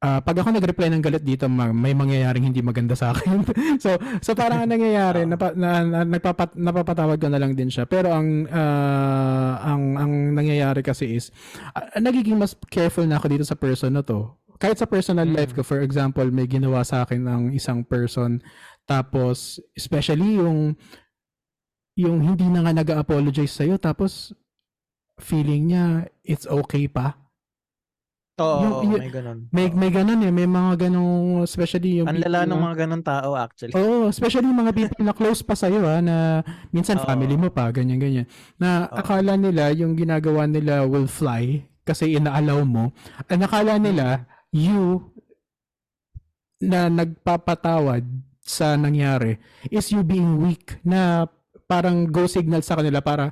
ah, 0.05 0.21
pag 0.21 0.38
ako 0.38 0.53
nag-reply 0.53 0.93
ng 0.93 1.01
galit 1.01 1.25
dito, 1.25 1.50
ma- 1.50 1.74
may 1.74 1.97
mangyayaring 1.97 2.45
hindi 2.45 2.62
maganda 2.62 2.93
sa 2.93 3.09
akin. 3.09 3.41
so, 3.83 3.97
so 4.21 4.38
parang 4.38 4.62
ang 4.62 4.69
nangyayari, 4.69 5.25
napa, 5.25 5.57
na, 5.57 5.81
na, 5.81 6.00
nagpapat, 6.05 6.53
napapatawad 6.53 7.17
ko 7.17 7.25
na 7.25 7.41
lang 7.41 7.57
din 7.57 7.74
siya. 7.74 7.89
Pero 7.89 8.13
ang 8.13 8.45
ah, 8.53 9.57
ang 9.65 9.83
ang 9.97 10.12
nangyayari 10.38 10.85
kasi 10.85 11.17
is 11.17 11.33
ah, 11.74 11.97
nagiging 11.97 12.38
mas 12.38 12.53
careful 12.69 13.09
na 13.09 13.17
ako 13.17 13.25
dito 13.33 13.45
sa 13.50 13.57
person 13.57 13.89
na 13.89 14.05
to. 14.05 14.29
Kahit 14.55 14.77
sa 14.79 14.88
personal 14.88 15.27
Mm. 15.27 15.35
life 15.35 15.51
ko, 15.51 15.65
for 15.67 15.83
example, 15.83 16.24
may 16.31 16.47
ginawa 16.47 16.79
sa 16.85 17.03
akin 17.03 17.19
ng 17.25 17.41
isang 17.51 17.81
person 17.83 18.39
tapos 18.85 19.57
especially 19.74 20.38
yung 20.38 20.77
yung 21.97 22.21
hindi 22.21 22.45
na 22.47 22.62
nga 22.62 22.71
nag-apologize 22.71 23.51
sa'yo 23.51 23.75
tapos 23.81 24.31
feeling 25.17 25.71
niya 25.74 26.07
it's 26.24 26.45
okay 26.45 26.85
pa. 26.85 27.25
Oo, 28.36 28.84
Yung- 28.84 29.00
may 29.00 29.08
ganun. 29.08 29.39
May 29.48 29.65
may 29.72 29.88
ganun 29.88 30.20
eh, 30.20 30.27
may 30.27 30.44
mga 30.44 30.88
ganung 30.88 31.39
especially 31.48 32.04
yung 32.04 32.12
Ang 32.12 32.20
lala 32.20 32.44
ng 32.44 32.60
mga 32.60 32.75
ganun 32.84 33.00
tao 33.00 33.32
actually. 33.32 33.72
Oo, 33.72 34.12
especially 34.12 34.44
yung 34.44 34.60
mga 34.60 34.75
people 34.75 35.04
na 35.08 35.15
close 35.15 35.39
pa 35.39 35.56
sa'yo 35.56 35.80
ha, 35.88 36.04
na 36.04 36.44
minsan 36.75 37.00
Oo. 37.00 37.08
family 37.08 37.39
mo 37.39 37.48
pa, 37.48 37.72
ganyan-ganyan. 37.72 38.27
Na 38.60 38.92
Oo. 38.92 39.00
akala 39.00 39.39
nila 39.39 39.72
yung 39.72 39.96
ginagawa 39.96 40.51
nila 40.51 40.84
will 40.84 41.08
fly 41.08 41.63
kasi 41.88 42.20
inaalaw 42.20 42.60
mo. 42.68 42.92
Ang 43.32 43.48
akala 43.48 43.80
nila, 43.80 44.27
you 44.51 45.00
na 46.60 46.92
nagpapatawad 46.92 48.04
sa 48.44 48.75
nangyari 48.75 49.39
is 49.72 49.88
you 49.96 50.04
being 50.04 50.44
weak 50.44 50.75
na 50.84 51.24
parang 51.72 52.04
go 52.04 52.27
signal 52.27 52.60
sa 52.62 52.75
kanila 52.75 53.00
para 53.00 53.32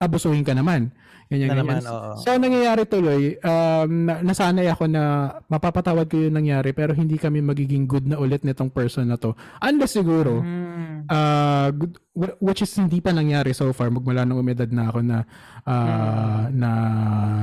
abusuhin 0.00 0.42
ka 0.42 0.56
naman. 0.56 0.90
Ganyan, 1.32 1.48
Na 1.48 1.56
ganyan. 1.56 1.80
naman, 1.80 1.82
oo. 1.88 2.10
So, 2.14 2.28
ang 2.28 2.42
nangyayari 2.42 2.82
tuloy, 2.84 3.22
um, 3.40 3.88
na, 4.04 4.20
nasanay 4.20 4.68
ako 4.68 4.84
na 4.86 5.02
mapapatawad 5.46 6.04
ko 6.06 6.20
yung 6.20 6.36
nangyari 6.36 6.70
pero 6.70 6.92
hindi 6.92 7.16
kami 7.16 7.40
magiging 7.40 7.84
good 7.84 8.04
na 8.04 8.16
ulit 8.16 8.40
nitong 8.40 8.68
person 8.68 9.08
na 9.08 9.16
to. 9.16 9.32
Unless 9.58 9.96
siguro, 9.96 10.38
Mm. 10.38 11.08
uh, 11.08 11.68
good, 11.72 11.92
wh- 12.12 12.36
which 12.38 12.60
is 12.60 12.72
hindi 12.74 13.00
pa 13.00 13.10
nangyari 13.10 13.50
so 13.50 13.72
far, 13.72 13.88
magmula 13.88 14.22
nung 14.22 14.38
umedad 14.38 14.68
na 14.68 14.86
ako 14.86 15.00
na, 15.00 15.18
uh, 15.64 16.44
na, 16.48 16.70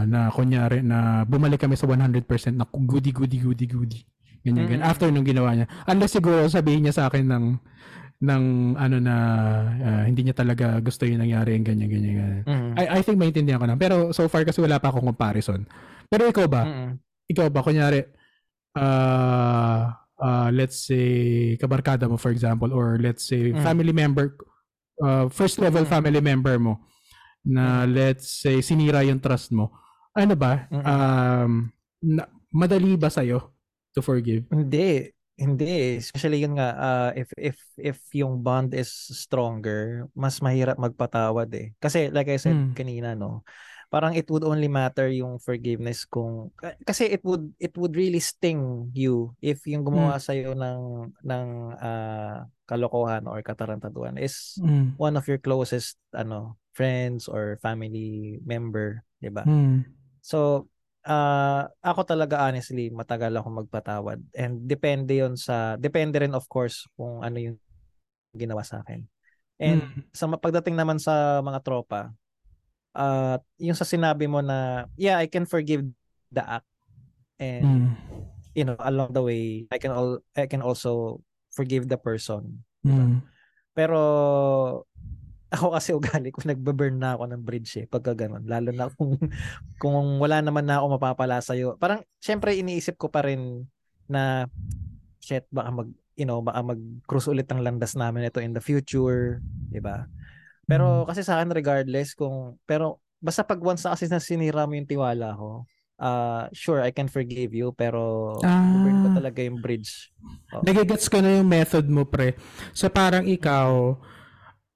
na 0.05 0.19
kunyari, 0.29 0.79
na 0.79 1.25
bumalik 1.25 1.59
kami 1.59 1.73
sa 1.73 1.83
100% 1.83 2.21
na 2.53 2.69
goody, 2.69 3.09
goody, 3.09 3.37
goody, 3.37 3.65
goody. 3.65 4.01
Ganyan, 4.39 4.69
ganyan. 4.69 4.81
Mm. 4.81 4.87
After 4.87 5.07
nung 5.09 5.27
ginawa 5.27 5.51
niya. 5.51 5.67
Unless 5.83 6.15
siguro 6.15 6.47
sabihin 6.47 6.85
niya 6.85 6.95
sa 6.95 7.03
akin 7.07 7.27
ng 7.27 7.45
ng 8.19 8.43
ano 8.75 8.97
na 8.99 9.15
ah, 9.79 10.03
hindi 10.03 10.27
niya 10.27 10.35
talaga 10.35 10.75
gusto 10.83 11.07
yung 11.07 11.23
nangyari 11.23 11.55
yung 11.55 11.63
ganyan 11.63 11.87
ganyan 11.87 12.13
ganyan. 12.19 12.43
Mm. 12.43 12.71
I 12.75 12.83
I 12.95 13.01
think 13.01 13.15
maintindihan 13.15 13.59
ko 13.59 13.67
na. 13.67 13.79
Pero 13.79 14.11
so 14.11 14.27
far 14.27 14.43
kasi 14.43 14.59
wala 14.59 14.75
pa 14.75 14.91
akong 14.91 15.07
comparison. 15.07 15.63
Pero 16.11 16.27
ikaw 16.27 16.45
ba? 16.51 16.67
Mm. 16.67 16.91
Ikaw 17.31 17.47
ba 17.47 17.63
kunyari 17.63 18.03
uh, 18.75 19.81
uh, 20.19 20.49
let's 20.51 20.83
say 20.83 21.07
kabarkada 21.57 22.11
mo 22.11 22.19
for 22.19 22.31
example 22.35 22.69
or 22.75 22.99
let's 22.99 23.23
say 23.23 23.55
Mm. 23.55 23.63
family 23.63 23.95
member 23.95 24.35
uh, 24.99 25.31
first 25.31 25.55
level 25.57 25.87
Mm. 25.87 25.91
family 25.91 26.19
member 26.19 26.59
mo 26.59 26.83
na 27.47 27.87
let's 27.87 28.43
say 28.43 28.59
sinira 28.59 28.99
yung 29.07 29.23
trust 29.23 29.55
mo. 29.55 29.71
Ano 30.11 30.35
ba? 30.35 30.67
Mm. 30.67 30.83
Um 30.83 31.51
na, 32.03 32.27
madali 32.51 32.99
ba 32.99 33.07
sa'yo 33.07 33.51
to 33.95 34.03
forgive? 34.03 34.43
Hindi. 34.51 35.07
Hindi, 35.39 36.03
especially 36.03 36.43
yun 36.43 36.59
nga 36.59 36.69
uh, 36.75 37.11
if 37.15 37.31
if 37.39 37.57
if 37.79 37.97
yung 38.11 38.43
bond 38.43 38.75
is 38.75 38.91
stronger, 38.91 40.03
mas 40.11 40.43
mahirap 40.43 40.75
magpatawad 40.75 41.47
eh. 41.55 41.71
Kasi 41.79 42.11
like 42.11 42.27
I 42.27 42.35
said 42.35 42.59
Mm. 42.59 42.75
kanina 42.75 43.15
no, 43.15 43.47
parang 43.87 44.19
it 44.19 44.27
would 44.27 44.43
only 44.43 44.67
matter 44.67 45.07
yung 45.07 45.39
forgiveness 45.39 46.03
kung 46.03 46.51
ka- 46.59 46.75
kasi 46.83 47.07
it 47.07 47.23
would 47.23 47.55
it 47.55 47.71
would 47.79 47.95
really 47.95 48.19
sting 48.19 48.91
you 48.91 49.31
if 49.39 49.63
yung 49.63 49.87
gumawa 49.87 50.19
sa 50.19 50.35
ng 50.35 51.07
ng 51.23 51.47
ah, 51.79 52.43
kalokohan 52.67 53.23
or 53.23 53.39
katarantaduhan 53.39 54.19
is 54.19 54.59
Mm. 54.59 54.99
one 54.99 55.15
of 55.15 55.23
your 55.23 55.39
closest 55.39 55.95
ano 56.11 56.59
friends 56.75 57.31
or 57.31 57.55
family 57.63 58.43
member, 58.43 59.07
'di 59.23 59.31
ba? 59.31 59.47
Mm. 59.47 59.87
So, 60.19 60.67
ah 61.09 61.65
ako 61.81 62.05
talaga 62.05 62.37
honestly, 62.45 62.93
matagal 62.93 63.33
ako 63.33 63.65
magpatawad. 63.65 64.21
And 64.37 64.69
depende 64.69 65.17
yon 65.17 65.33
sa, 65.33 65.73
depende 65.81 66.21
rin 66.21 66.37
of 66.37 66.45
course 66.45 66.85
kung 66.93 67.25
ano 67.25 67.37
yung 67.41 67.57
ginawa 68.37 68.61
sa 68.61 68.85
akin. 68.85 69.09
And 69.57 69.81
Mm. 69.89 70.13
sa 70.13 70.29
pagdating 70.29 70.77
naman 70.77 71.01
sa 71.01 71.41
mga 71.41 71.65
tropa, 71.65 72.13
ah 72.93 73.41
yung 73.57 73.73
sa 73.75 73.89
sinabi 73.89 74.29
mo 74.29 74.45
na, 74.45 74.85
yeah, 74.95 75.17
I 75.17 75.25
can 75.25 75.49
forgive 75.49 75.83
the 76.29 76.45
act. 76.45 76.69
And, 77.41 77.65
Mm. 77.65 77.87
you 78.53 78.63
know, 78.69 78.77
along 78.77 79.17
the 79.17 79.23
way, 79.25 79.65
I 79.73 79.81
can 79.81 79.89
all 79.89 80.21
I 80.37 80.45
can 80.45 80.61
also 80.61 81.23
forgive 81.49 81.89
the 81.89 81.97
person. 81.97 82.61
Mm. 82.85 83.25
Pero, 83.73 84.01
ako 85.49 85.73
kasi 85.73 85.89
ugali 85.93 86.29
ko, 86.29 86.41
nagbe-burn 86.49 86.97
na 86.97 87.17
ako 87.17 87.23
ng 87.29 87.41
bridge 87.43 87.81
eh, 87.81 87.85
pagka 87.85 88.13
ganun. 88.13 88.45
Lalo 88.45 88.69
na 88.71 88.89
kung, 88.93 89.17
kung 89.77 90.21
wala 90.21 90.41
naman 90.41 90.65
na 90.65 90.79
ako 90.81 90.97
mapapala 90.97 91.41
sa'yo. 91.41 91.75
Parang, 91.77 92.01
syempre, 92.17 92.53
iniisip 92.53 92.95
ko 92.95 93.09
pa 93.09 93.25
rin 93.25 93.65
na, 94.05 94.45
shit, 95.19 95.45
baka 95.49 95.69
mag, 95.73 95.89
you 96.15 96.25
know, 96.25 96.41
baka 96.41 96.61
mag-cruise 96.61 97.27
ulit 97.27 97.49
ang 97.49 97.61
landas 97.61 97.93
namin 97.93 98.25
ito 98.25 98.37
in 98.39 98.53
the 98.53 98.61
future, 98.61 99.41
di 99.69 99.81
ba? 99.81 100.05
Pero, 100.69 101.05
kasi 101.05 101.25
sa 101.25 101.37
akin, 101.41 101.49
regardless, 101.49 102.13
kung, 102.13 102.57
pero, 102.65 103.01
basta 103.17 103.41
pag 103.41 103.57
once 103.59 103.83
na 103.83 103.97
kasi 103.97 104.05
na 104.05 104.21
sinira 104.21 104.69
mo 104.69 104.77
yung 104.77 104.85
tiwala 104.85 105.33
ko, 105.33 105.65
uh, 105.97 106.45
sure, 106.53 106.85
I 106.85 106.93
can 106.93 107.09
forgive 107.09 107.57
you, 107.57 107.73
pero, 107.73 108.37
burn 108.77 109.01
ko 109.01 109.07
Ah. 109.09 109.15
talaga 109.17 109.41
yung 109.41 109.57
bridge. 109.57 110.13
Oo. 110.53 110.61
Nagigets 110.61 111.09
ko 111.09 111.19
na 111.19 111.41
yung 111.41 111.49
method 111.49 111.89
mo, 111.89 112.05
pre. 112.05 112.37
So 112.71 112.85
parang 112.87 113.25
ikaw, 113.25 113.97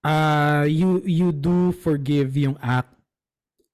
uh, 0.04 0.64
you 0.68 1.02
you 1.04 1.32
do 1.32 1.72
forgive 1.74 2.36
yung 2.36 2.56
act. 2.60 2.92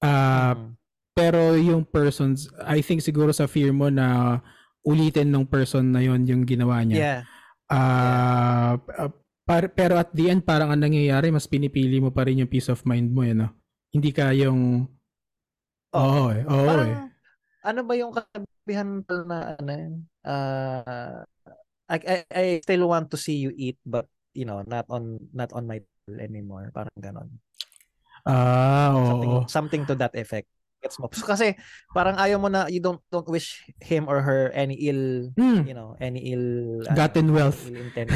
Uh, 0.00 0.56
Mm. 0.56 0.68
pero 1.12 1.40
yung 1.54 1.84
persons, 1.84 2.48
I 2.64 2.80
think 2.80 3.04
siguro 3.04 3.34
sa 3.36 3.44
fear 3.44 3.68
mo 3.70 3.92
na 3.92 4.40
ulitin 4.80 5.28
ng 5.28 5.44
person 5.44 5.92
na 5.92 6.00
yon 6.00 6.24
yung 6.24 6.48
ginawa 6.48 6.80
niya. 6.80 6.96
Yeah. 6.96 7.20
Ah, 7.68 8.80
uh, 8.80 9.12
par- 9.44 9.74
pero 9.76 10.00
at 10.00 10.08
the 10.16 10.32
end, 10.32 10.42
parang 10.42 10.72
ang 10.72 10.80
nangyayari, 10.80 11.28
mas 11.28 11.44
pinipili 11.44 12.00
mo 12.00 12.08
pa 12.08 12.24
rin 12.24 12.40
yung 12.40 12.48
peace 12.48 12.72
of 12.72 12.80
mind 12.88 13.12
mo, 13.12 13.20
eh, 13.20 13.36
no? 13.36 13.52
Hindi 13.92 14.10
ka 14.10 14.32
yung... 14.32 14.88
Oo, 15.92 16.22
eh. 16.32 16.42
Oo, 16.48 16.64
Parang, 16.64 16.88
eh. 16.88 16.98
ano 17.66 17.80
ba 17.84 17.92
yung 17.98 18.12
kasabihan 18.14 19.02
tol 19.04 19.22
na 19.28 19.58
ano? 19.58 19.72
Ah, 20.24 21.20
I, 21.90 21.98
I, 22.06 22.16
I 22.30 22.44
still 22.62 22.86
want 22.88 23.10
to 23.10 23.18
see 23.18 23.42
you 23.42 23.50
eat 23.52 23.76
but 23.82 24.06
you 24.30 24.46
know 24.46 24.62
not 24.62 24.86
on 24.86 25.18
not 25.34 25.50
on 25.50 25.66
my 25.66 25.82
anymore 26.08 26.72
parang 26.72 26.94
ganon. 26.96 27.28
Ah, 28.24 28.92
something 28.92 29.32
oo. 29.32 29.44
something 29.48 29.82
to 29.84 29.94
that 29.96 30.12
effect. 30.12 30.48
Gets 30.80 30.96
mo? 30.96 31.08
So, 31.12 31.24
kasi 31.28 31.56
parang 31.92 32.16
ayaw 32.16 32.40
mo 32.40 32.48
na 32.48 32.68
you 32.68 32.80
don't 32.80 33.00
don't 33.08 33.28
wish 33.28 33.64
him 33.80 34.08
or 34.08 34.20
her 34.20 34.48
any 34.52 34.76
ill 34.88 35.32
Hmm. 35.36 35.64
you 35.64 35.76
know 35.76 35.96
any 36.00 36.32
ill 36.32 36.80
ano, 36.84 36.96
Gotten 36.96 37.28
wealth. 37.32 37.68
ill 37.68 37.80
intent. 37.80 38.08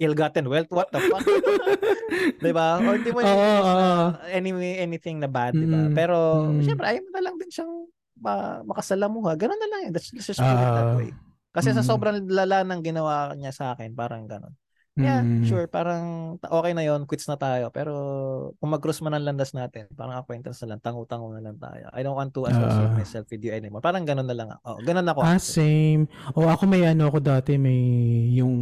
Ill-gotten 0.00 0.48
wealth? 0.48 0.72
What 0.72 0.88
the 0.92 1.00
fuck? 1.04 1.20
'di 2.40 2.52
ba 2.56 2.80
or 2.80 2.96
di 2.96 3.12
mo 3.12 3.20
na 3.20 3.32
oo. 3.32 4.04
any 4.32 4.48
anything 4.80 5.20
na 5.20 5.28
bad 5.28 5.52
'di 5.52 5.68
ba 5.68 5.88
Mm, 5.88 5.92
pero 5.92 6.16
mm. 6.48 6.64
syempre 6.64 6.84
ayaw 6.88 7.04
mo 7.04 7.10
na 7.12 7.22
lang 7.28 7.36
din 7.36 7.50
siyang 7.52 7.72
ma- 8.16 8.60
makasalamuha. 8.64 9.36
Ganun 9.36 9.60
na 9.60 9.68
lang 9.68 9.92
that's, 9.92 10.08
let's 10.16 10.24
just 10.24 10.40
put 10.40 10.48
it 10.48 10.56
Ah, 10.56 10.72
that 10.72 10.90
way. 10.96 11.12
Kasi 11.52 11.76
sa 11.76 11.84
mm. 11.84 11.88
sobrang 11.88 12.16
lala 12.32 12.64
ng 12.64 12.80
ginawa 12.80 13.36
niya 13.36 13.52
sa 13.52 13.76
akin 13.76 13.92
parang 13.92 14.24
ganun 14.24 14.56
yeah 15.00 15.20
Mm. 15.20 15.42
sure 15.42 15.66
parang 15.66 16.04
okay 16.38 16.72
na 16.72 16.82
yon 16.82 17.04
quits 17.04 17.24
na 17.24 17.34
tayo 17.34 17.68
pero 17.68 17.92
kung 18.56 18.70
mag-cross 18.70 19.00
man 19.00 19.12
ang 19.12 19.24
landas 19.24 19.50
natin 19.50 19.88
parang 19.90 20.16
acquaintance 20.16 20.60
na 20.60 20.72
lang 20.72 20.80
tango-tango 20.80 21.30
na 21.30 21.42
lang 21.42 21.56
tayo 21.56 21.88
I 21.90 22.00
don't 22.00 22.14
want 22.14 22.32
to 22.32 22.44
associate 22.44 22.64
Ah. 22.86 22.96
myself 22.96 23.26
with 23.26 23.40
you 23.40 23.50
anymore 23.50 23.80
parang 23.80 24.02
ganun 24.02 24.24
na 24.24 24.34
lang 24.34 24.48
oh 24.60 24.78
ganun 24.78 25.04
ako 25.04 25.20
Ah, 25.20 25.36
same. 25.36 26.04
O 26.32 26.44
ako 26.44 26.64
may 26.64 26.82
ano 26.82 27.06
ako 27.06 27.18
dati, 27.18 27.54
may 27.54 27.78
yung 28.30 28.54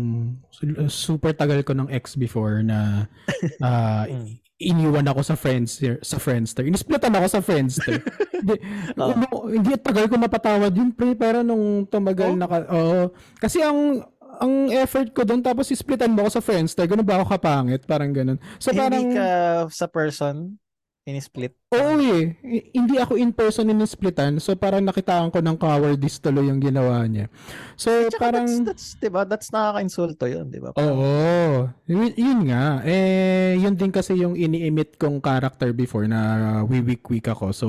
su- 0.49 0.67
super 0.89 1.31
tagal 1.31 1.61
ko 1.61 1.73
ng 1.73 1.89
ex 1.89 2.15
before 2.15 2.61
na 2.61 3.07
Mm. 3.63 4.39
iniwan 4.59 5.07
ako 5.07 5.23
sa 5.23 5.35
Friendster, 5.35 6.03
sa 6.03 6.19
Friendster. 6.19 6.67
Inisplitan 6.67 7.15
ako 7.15 7.27
sa 7.29 7.39
Friendster. 7.39 8.03
hindi, 8.35 8.59
no, 8.93 9.15
hindi 9.47 9.71
tagal 9.79 10.07
ko 10.07 10.19
napatawad 10.19 10.73
yun, 10.73 10.91
pre, 10.91 11.15
pero 11.15 11.41
nung 11.41 11.87
tumagal 11.87 12.35
Oh? 12.35 12.37
na 12.37 12.47
ka, 12.47 12.59
oo. 12.69 13.15
Kasi 13.37 13.63
ang 13.63 14.03
ang 14.39 14.71
effort 14.71 15.11
ko 15.13 15.27
doon 15.27 15.43
tapos 15.43 15.71
isplitan 15.75 16.15
mo 16.15 16.27
ako 16.27 16.39
sa 16.39 16.45
Friendster, 16.45 16.87
ganun 16.87 17.07
ba 17.07 17.19
ako 17.19 17.35
kapangit? 17.35 17.83
Parang 17.85 18.15
ganun. 18.15 18.39
So 18.63 18.71
parang 18.71 19.11
hindi 19.11 19.19
ka 19.19 19.29
sa 19.71 19.87
person 19.91 20.59
ini-split 21.09 21.57
Oo 21.69 22.01
eh. 22.01 22.33
I- 22.41 22.69
Hindi 22.73 22.97
ako 22.97 23.21
in 23.21 23.29
person 23.29 23.69
in-splitan. 23.69 24.41
So 24.41 24.57
parang 24.57 24.89
nakitaan 24.89 25.29
ko 25.29 25.45
ng 25.45 25.61
cowardice 25.61 26.17
tuloy 26.17 26.49
yung 26.49 26.65
ginawa 26.65 27.05
niya. 27.05 27.29
So 27.77 27.93
Tsaka 28.09 28.17
parang... 28.21 28.49
that's, 28.49 28.65
that's, 28.65 28.87
diba, 28.97 29.29
that's 29.29 29.49
nakaka-insulto 29.53 30.25
yun, 30.25 30.49
diba? 30.49 30.73
Oo. 30.73 31.69
Yun, 31.85 32.09
yun 32.17 32.41
nga. 32.49 32.81
Eh, 32.89 33.61
yun 33.61 33.77
din 33.77 33.93
kasi 33.93 34.17
yung 34.17 34.33
ini-emit 34.33 34.97
kong 34.97 35.21
character 35.21 35.77
before 35.77 36.09
na 36.09 36.21
wiwik-wik 36.65 37.29
ako. 37.29 37.53
So, 37.53 37.67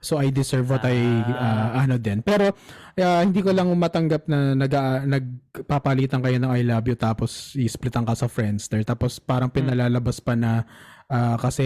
so 0.00 0.16
I 0.16 0.32
deserve 0.32 0.72
what 0.72 0.84
I, 0.84 0.96
Ah. 0.96 1.36
uh, 1.76 1.84
ano 1.84 2.00
din. 2.00 2.24
Pero, 2.24 2.48
uh, 2.96 3.20
hindi 3.20 3.44
ko 3.44 3.52
lang 3.52 3.68
matanggap 3.76 4.24
na 4.24 4.56
nag, 4.56 4.72
nagpapalitan 5.04 6.24
kayo 6.24 6.40
ng 6.40 6.48
I 6.48 6.64
love 6.64 6.88
you 6.88 6.96
tapos 6.96 7.52
i-splitan 7.54 8.08
ka 8.08 8.16
sa 8.16 8.24
Friendster. 8.24 8.80
Tapos 8.82 9.20
parang 9.20 9.52
Hmm. 9.52 9.60
pinalalabas 9.60 10.16
pa 10.18 10.32
na 10.32 10.64
ah, 11.06 11.36
kasi 11.36 11.64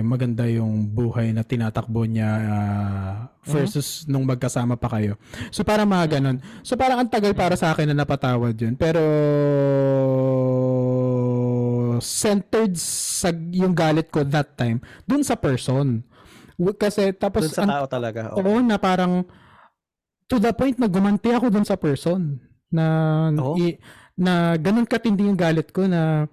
maganda 0.00 0.44
yung 0.44 0.88
buhay 0.88 1.30
na 1.30 1.42
tinatakbo 1.42 2.04
niya 2.04 2.30
ah, 2.30 3.12
versus 3.42 4.06
nung 4.06 4.24
magkasama 4.24 4.74
pa 4.74 4.88
kayo. 4.88 5.18
So 5.50 5.62
parang 5.62 5.88
mga 5.88 6.18
ganun. 6.18 6.38
So 6.62 6.74
parang 6.74 6.98
ang 6.98 7.10
tagal 7.10 7.32
para 7.32 7.54
sa 7.54 7.70
akin 7.70 7.90
na 7.90 8.02
napatawad 8.02 8.54
yun. 8.54 8.74
Pero 8.74 9.02
centered 11.98 12.74
sa 12.76 13.30
yung 13.30 13.72
galit 13.72 14.10
ko 14.10 14.22
that 14.22 14.54
time 14.54 14.78
dun 15.04 15.22
sa 15.22 15.34
person. 15.34 16.02
Kasi 16.78 17.10
tapos 17.12 17.50
Doon 17.50 17.54
sa 17.54 17.62
ang- 17.64 17.72
tao 17.72 17.84
talaga. 17.88 18.20
oh. 18.34 18.42
Oo, 18.42 18.62
na 18.62 18.78
parang 18.78 19.26
to 20.26 20.38
the 20.38 20.54
point 20.54 20.78
na 20.78 20.86
gumanti 20.86 21.30
ako 21.30 21.50
dun 21.50 21.66
sa 21.66 21.74
person 21.74 22.38
na 22.70 22.86
Oo. 23.34 23.58
i- 23.58 23.78
na 24.14 24.54
ganun 24.56 24.86
katindi 24.86 25.26
yung 25.26 25.36
galit 25.36 25.72
ko 25.72 25.84
na 25.84 26.30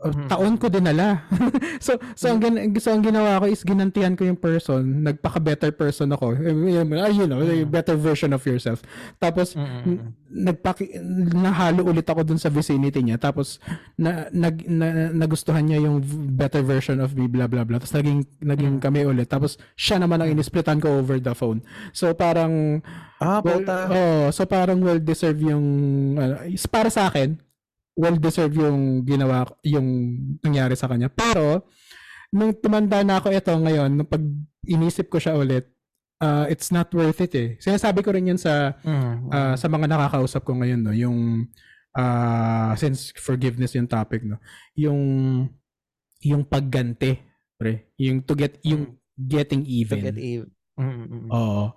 uh, 0.00 0.10
Mhm. 0.10 0.28
taon 0.28 0.54
ko 0.56 0.66
dinala. 0.66 1.24
so 1.84 1.94
so 2.14 2.28
ang, 2.28 2.38
gin- 2.38 2.60
so 2.76 2.90
ang 2.90 3.00
ginawa 3.00 3.38
ko 3.38 3.46
is 3.46 3.60
ginantihan 3.60 4.14
ko 4.14 4.24
yung 4.24 4.36
person, 4.36 5.02
nagpaka 5.02 5.38
better 5.38 5.70
person 5.70 6.10
ako. 6.10 6.36
Eh, 6.36 6.52
You 7.10 7.26
know, 7.26 7.40
a 7.40 7.46
Mhm. 7.46 7.68
better 7.68 7.94
version 7.94 8.30
of 8.30 8.42
yourself. 8.42 8.80
Tapos 9.16 9.52
Mm-mm. 9.54 10.14
nagpaki 10.30 10.94
nahalo 11.30 11.82
ulit 11.84 12.06
ako 12.06 12.22
dun 12.22 12.38
sa 12.38 12.46
vicinity 12.48 13.02
niya 13.02 13.18
tapos 13.18 13.58
na, 13.96 14.30
nag 14.30 14.62
na, 14.64 15.10
nagustuhan 15.10 15.66
niya 15.66 15.82
yung 15.82 15.98
better 16.32 16.62
version 16.62 17.02
of 17.02 17.18
me 17.18 17.26
blah 17.26 17.50
blah 17.50 17.66
blah 17.66 17.82
tapos 17.82 17.98
naging 17.98 18.22
naging 18.38 18.78
Mm. 18.78 18.80
kami 18.80 19.02
ulit 19.02 19.26
tapos 19.26 19.58
siya 19.74 19.98
naman 19.98 20.22
ang 20.22 20.30
inisplitan 20.30 20.78
ko 20.78 21.02
over 21.02 21.18
the 21.18 21.34
phone 21.34 21.58
so 21.90 22.14
parang 22.14 22.78
Ah, 23.18 23.42
well, 23.42 23.58
puta. 23.58 23.76
oh 23.90 24.24
so 24.30 24.46
parang 24.46 24.78
well 24.78 24.96
deserved 24.96 25.42
yung 25.42 26.14
is 26.46 26.62
para 26.64 26.88
sa 26.88 27.10
akin 27.10 27.34
well 28.00 28.16
deserved 28.16 28.56
yung 28.56 29.04
ginawa 29.04 29.44
yung 29.60 30.16
nangyari 30.40 30.72
sa 30.72 30.88
kanya 30.88 31.12
pero 31.12 31.68
nung 32.32 32.56
tumanda 32.56 33.04
na 33.04 33.20
ako 33.20 33.28
ito 33.36 33.52
ngayon 33.52 33.90
nung 33.92 34.08
pag 34.08 34.24
inisip 34.64 35.12
ko 35.12 35.20
siya 35.20 35.36
ulit 35.36 35.68
uh, 36.20 36.44
it's 36.46 36.68
not 36.70 36.92
worth 36.92 37.18
it 37.24 37.32
eh. 37.34 37.48
Sinasabi 37.58 38.04
ko 38.04 38.12
rin 38.12 38.30
yun 38.30 38.40
sa 38.40 38.76
uh, 38.84 39.54
sa 39.56 39.66
mga 39.66 39.88
nakakausap 39.88 40.44
ko 40.44 40.54
ngayon 40.60 40.80
no, 40.84 40.94
yung 40.94 41.48
uh, 41.96 42.72
since 42.76 43.10
forgiveness 43.16 43.74
yung 43.74 43.88
topic 43.88 44.22
no, 44.22 44.38
yung 44.76 45.00
yung 46.20 46.44
pagganti, 46.44 47.16
pre, 47.56 47.90
yung 47.96 48.20
to 48.22 48.36
get 48.36 48.60
yung 48.62 49.00
getting 49.16 49.64
to 49.64 49.70
even. 49.72 50.00
get 50.04 50.20
even. 50.20 50.50
Mm, 50.80 50.88
mm, 50.88 51.08
mm. 51.08 51.28
Oo. 51.28 51.76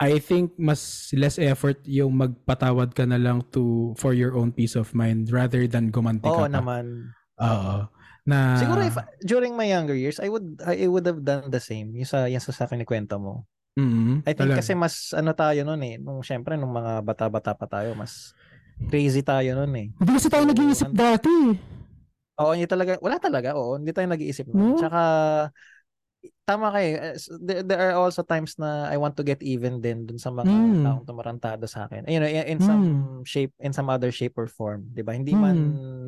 I 0.00 0.16
think 0.18 0.56
mas 0.56 1.12
less 1.12 1.36
effort 1.36 1.84
yung 1.84 2.16
magpatawad 2.16 2.96
ka 2.96 3.04
na 3.04 3.20
lang 3.20 3.44
to 3.52 3.92
for 4.00 4.16
your 4.16 4.32
own 4.32 4.48
peace 4.50 4.72
of 4.74 4.96
mind 4.96 5.28
rather 5.28 5.68
than 5.68 5.92
gumanti 5.92 6.30
Oo 6.30 6.44
ka 6.44 6.48
pa. 6.48 6.54
naman. 6.54 7.12
Oo. 7.42 7.88
Na 8.28 8.38
Siguro 8.50 8.82
if 8.82 8.98
during 9.22 9.54
my 9.54 9.66
younger 9.70 9.94
years, 9.94 10.18
I 10.18 10.26
would 10.28 10.58
I 10.66 10.86
would 10.90 11.06
have 11.06 11.22
done 11.22 11.48
the 11.54 11.62
same. 11.62 11.94
Yung 11.94 12.08
sa 12.08 12.26
yung 12.26 12.42
sa 12.42 12.66
akin 12.66 12.82
kwento 12.82 13.14
mo. 13.22 13.46
mm, 13.78 14.22
I 14.28 14.34
think 14.36 14.52
talaga. 14.52 14.60
kasi 14.60 14.76
mas 14.76 15.12
ano 15.16 15.32
tayo 15.36 15.64
noon 15.64 15.82
eh, 15.86 15.96
nung 16.00 16.20
syempre 16.24 16.54
nung 16.60 16.72
mga 16.74 17.02
bata-bata 17.06 17.52
pa 17.56 17.66
tayo, 17.70 17.96
mas 17.96 18.34
crazy 18.90 19.22
tayo 19.24 19.54
noon 19.58 19.74
eh. 19.78 19.88
Hindi 20.00 20.10
kasi 20.16 20.28
tayo 20.32 20.44
So, 20.48 20.48
nag-iisip 20.48 20.90
dati. 20.92 21.36
Oo, 22.40 22.56
hindi 22.56 22.64
talaga, 22.64 22.96
wala 23.04 23.20
talaga, 23.20 23.52
oo, 23.58 23.76
hindi 23.76 23.92
tayo 23.92 24.08
nag-iisip 24.08 24.48
No? 24.52 24.56
noon. 24.56 24.72
Tsaka 24.72 24.98
tama 26.50 26.74
kayo, 26.74 26.90
eh, 26.98 27.14
there, 27.46 27.62
there 27.62 27.82
are 27.86 27.94
also 27.94 28.26
times 28.26 28.58
na 28.58 28.90
I 28.90 28.98
want 28.98 29.14
to 29.14 29.22
get 29.22 29.38
even 29.38 29.78
din 29.78 30.02
dun 30.10 30.18
sa 30.18 30.34
mga 30.34 30.50
Mm. 30.50 30.82
taong 30.82 31.06
tumarantado 31.06 31.64
sa 31.70 31.86
akin. 31.86 32.02
You 32.10 32.18
know, 32.18 32.26
in, 32.26 32.58
in 32.58 32.58
some 32.58 33.22
shape, 33.22 33.54
in 33.62 33.70
some 33.70 33.86
other 33.86 34.10
shape 34.10 34.34
or 34.34 34.50
form, 34.50 34.90
ba? 34.90 35.14
Hindi 35.14 35.38
man 35.38 35.58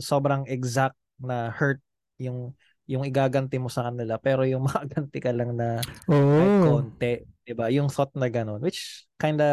sobrang 0.03 0.43
exact 0.51 0.99
na 1.23 1.55
hurt 1.55 1.79
yung 2.19 2.51
yung 2.91 3.07
igaganti 3.07 3.63
mo 3.63 3.71
sa 3.71 3.87
kanila, 3.87 4.19
pero 4.19 4.43
yung 4.43 4.67
makaganti 4.71 5.23
ka 5.23 5.31
lang 5.31 5.55
na 5.55 5.87
kahit 6.35 6.59
Oo. 6.59 6.59
konti, 6.59 7.23
'di 7.47 7.53
ba? 7.55 7.71
Yung 7.71 7.87
thought 7.87 8.11
na 8.19 8.27
ganun, 8.27 8.59
which 8.59 9.07
kinda 9.23 9.47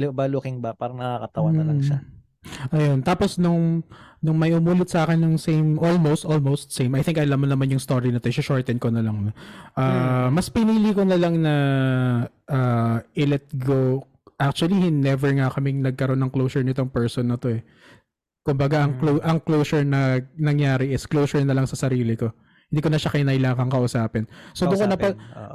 li- 0.00 0.14
ba 0.14 0.24
looking 0.28 0.64
back, 0.64 0.80
parang 0.80 0.96
nakakatawa 0.96 1.50
na 1.52 1.64
lang 1.68 1.80
siya. 1.84 2.00
Ayun. 2.70 3.00
Tapos 3.02 3.38
nung 3.38 3.86
nung 4.22 4.38
may 4.38 4.54
umulit 4.54 4.86
sa 4.86 5.02
akin 5.02 5.18
ng 5.18 5.34
same 5.34 5.78
almost 5.82 6.22
almost 6.22 6.70
same. 6.70 6.94
I 6.94 7.02
think 7.02 7.18
alam 7.18 7.42
mo 7.42 7.46
naman 7.46 7.70
yung 7.70 7.82
story 7.82 8.10
na 8.10 8.22
to. 8.22 8.30
shorten 8.30 8.78
ko 8.78 8.90
na 8.90 9.02
lang. 9.02 9.34
Ah, 9.74 10.26
Hmm. 10.30 10.38
mas 10.38 10.46
pinili 10.50 10.94
ko 10.94 11.02
na 11.02 11.18
lang 11.18 11.42
na 11.42 11.54
ah, 12.46 13.02
i-let 13.14 13.46
go. 13.54 14.06
Actually, 14.38 14.90
never 14.90 15.30
nga 15.38 15.54
kaming 15.54 15.82
nagkaroon 15.82 16.18
ng 16.18 16.32
closure 16.34 16.66
nitong 16.66 16.90
person 16.90 17.30
na 17.30 17.38
to 17.38 17.58
eh. 17.58 17.62
Kumbaga, 18.42 18.82
ang, 18.90 18.98
Hmm. 18.98 19.00
clo- 19.00 19.22
ang 19.22 19.38
closure 19.38 19.86
na 19.86 20.18
nangyari 20.34 20.90
is 20.90 21.06
closure 21.06 21.46
na 21.46 21.54
lang 21.54 21.70
sa 21.70 21.78
sarili 21.78 22.18
ko. 22.18 22.34
Hindi 22.72 22.80
ko 22.82 22.88
na 22.90 22.98
siya 22.98 23.14
kinailangan 23.14 23.68
kausapin. 23.70 24.26
So, 24.56 24.66
doon 24.66 24.80
ko 24.80 24.86
na 24.88 24.96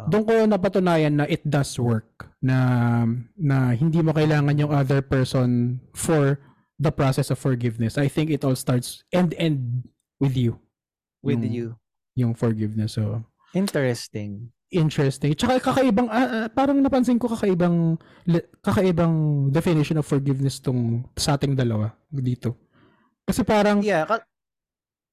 doon 0.08 0.24
ko 0.24 0.32
napatunayan 0.46 1.20
na 1.20 1.26
it 1.28 1.42
does 1.44 1.74
work 1.82 2.30
na 2.40 2.58
na 3.36 3.74
hindi 3.74 4.00
mo 4.06 4.14
kailangan 4.14 4.56
yung 4.56 4.70
other 4.72 5.02
person 5.02 5.82
for 5.98 6.38
the 6.78 6.92
process 6.92 7.30
of 7.30 7.38
forgiveness. 7.38 7.98
I 7.98 8.08
think 8.08 8.30
it 8.30 8.46
all 8.46 8.56
starts 8.56 9.02
and 9.10 9.34
end 9.38 9.90
with 10.22 10.38
you 10.38 10.62
with 11.22 11.42
yung- 11.42 11.54
you. 11.54 11.68
yung 12.16 12.34
forgiveness. 12.34 12.94
So 12.96 13.26
Interesting. 13.54 14.52
interesting. 14.70 15.34
Tsaka 15.34 15.58
kakaibang 15.64 16.12
ah, 16.12 16.46
parang 16.48 16.78
napansin 16.78 17.18
ko 17.18 17.32
kakaibang 17.32 17.98
kakaibang 18.62 19.48
definition 19.50 19.98
of 19.98 20.06
forgiveness 20.06 20.60
tong 20.60 21.08
sa 21.16 21.34
ating 21.34 21.56
dalawa 21.56 21.96
dito. 22.12 22.54
Kasi 23.26 23.42
parang 23.42 23.82
Yeah, 23.82 24.06
ka- 24.06 24.24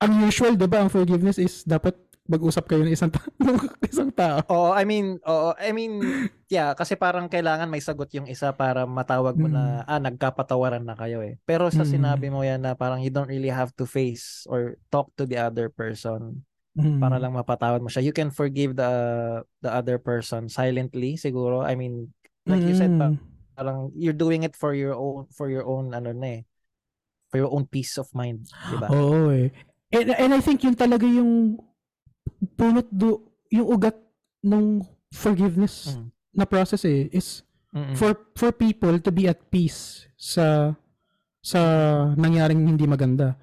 ang 0.02 0.20
usual 0.22 0.58
'di 0.58 0.68
ba 0.68 0.84
ang 0.84 0.90
forgiveness 0.92 1.38
is 1.38 1.62
dapat 1.64 1.94
mag-usap 2.24 2.64
kayo 2.64 2.80
ng 2.84 2.94
isang 2.96 3.12
ta- 3.12 3.20
ng 3.44 3.58
isang 3.84 4.08
tao. 4.08 4.40
Oo, 4.48 4.70
I 4.72 4.88
mean, 4.88 5.20
oo, 5.20 5.52
I 5.60 5.76
mean, 5.76 6.00
yeah, 6.48 6.72
kasi 6.72 6.96
parang 6.96 7.28
kailangan 7.28 7.68
may 7.68 7.84
sagot 7.84 8.08
yung 8.16 8.24
isa 8.24 8.48
para 8.56 8.88
matawag 8.88 9.36
mo 9.36 9.44
na, 9.44 9.84
ah, 9.84 10.00
nagkapatawaran 10.00 10.80
na 10.80 10.96
kayo 10.96 11.20
eh. 11.20 11.36
Pero 11.44 11.68
sa 11.68 11.84
Mm. 11.84 11.90
sinabi 11.92 12.26
mo 12.32 12.40
yan 12.40 12.64
na 12.64 12.72
parang 12.72 13.04
you 13.04 13.12
don't 13.12 13.28
really 13.28 13.52
have 13.52 13.76
to 13.76 13.84
face 13.84 14.48
or 14.48 14.80
talk 14.88 15.12
to 15.20 15.28
the 15.28 15.36
other 15.36 15.68
person 15.68 16.40
Mm. 16.74 16.98
para 16.98 17.20
lang 17.20 17.36
mapatawad 17.36 17.78
mo 17.78 17.92
siya. 17.92 18.02
You 18.02 18.10
can 18.10 18.32
forgive 18.32 18.74
the 18.74 18.92
the 19.60 19.70
other 19.70 20.00
person 20.00 20.48
silently 20.48 21.14
siguro. 21.14 21.60
I 21.62 21.76
mean, 21.76 22.10
like 22.48 22.64
you 22.64 22.74
said, 22.74 22.96
pa, 22.96 23.12
Mm. 23.12 23.20
parang 23.54 23.78
you're 23.94 24.16
doing 24.16 24.42
it 24.42 24.56
for 24.56 24.72
your 24.72 24.96
own 24.96 25.28
for 25.30 25.52
your 25.52 25.68
own 25.68 25.92
ano 25.92 26.10
na 26.10 26.40
eh. 26.40 26.42
For 27.28 27.38
your 27.38 27.52
own 27.52 27.68
peace 27.68 27.94
of 27.94 28.08
mind, 28.10 28.48
'di 28.48 28.76
ba? 28.80 28.88
Oo 28.96 29.28
eh. 29.28 29.52
And, 29.92 30.08
and 30.18 30.30
I 30.34 30.40
think 30.40 30.64
yun 30.64 30.74
talaga 30.74 31.04
yung 31.06 31.60
punot 32.46 32.88
do, 32.88 33.20
yung 33.48 33.68
ugat 33.70 33.96
ng 34.42 34.82
forgiveness 35.08 35.94
Mm. 35.94 36.08
na 36.34 36.44
process 36.44 36.82
eh, 36.84 37.06
is 37.10 37.42
Mm-mm. 37.70 37.94
for 37.94 38.14
for 38.34 38.50
people 38.50 38.94
to 38.98 39.10
be 39.10 39.26
at 39.26 39.38
peace 39.48 40.06
sa 40.14 40.74
sa 41.38 41.60
nangyaring 42.14 42.64
hindi 42.64 42.84
maganda. 42.84 43.36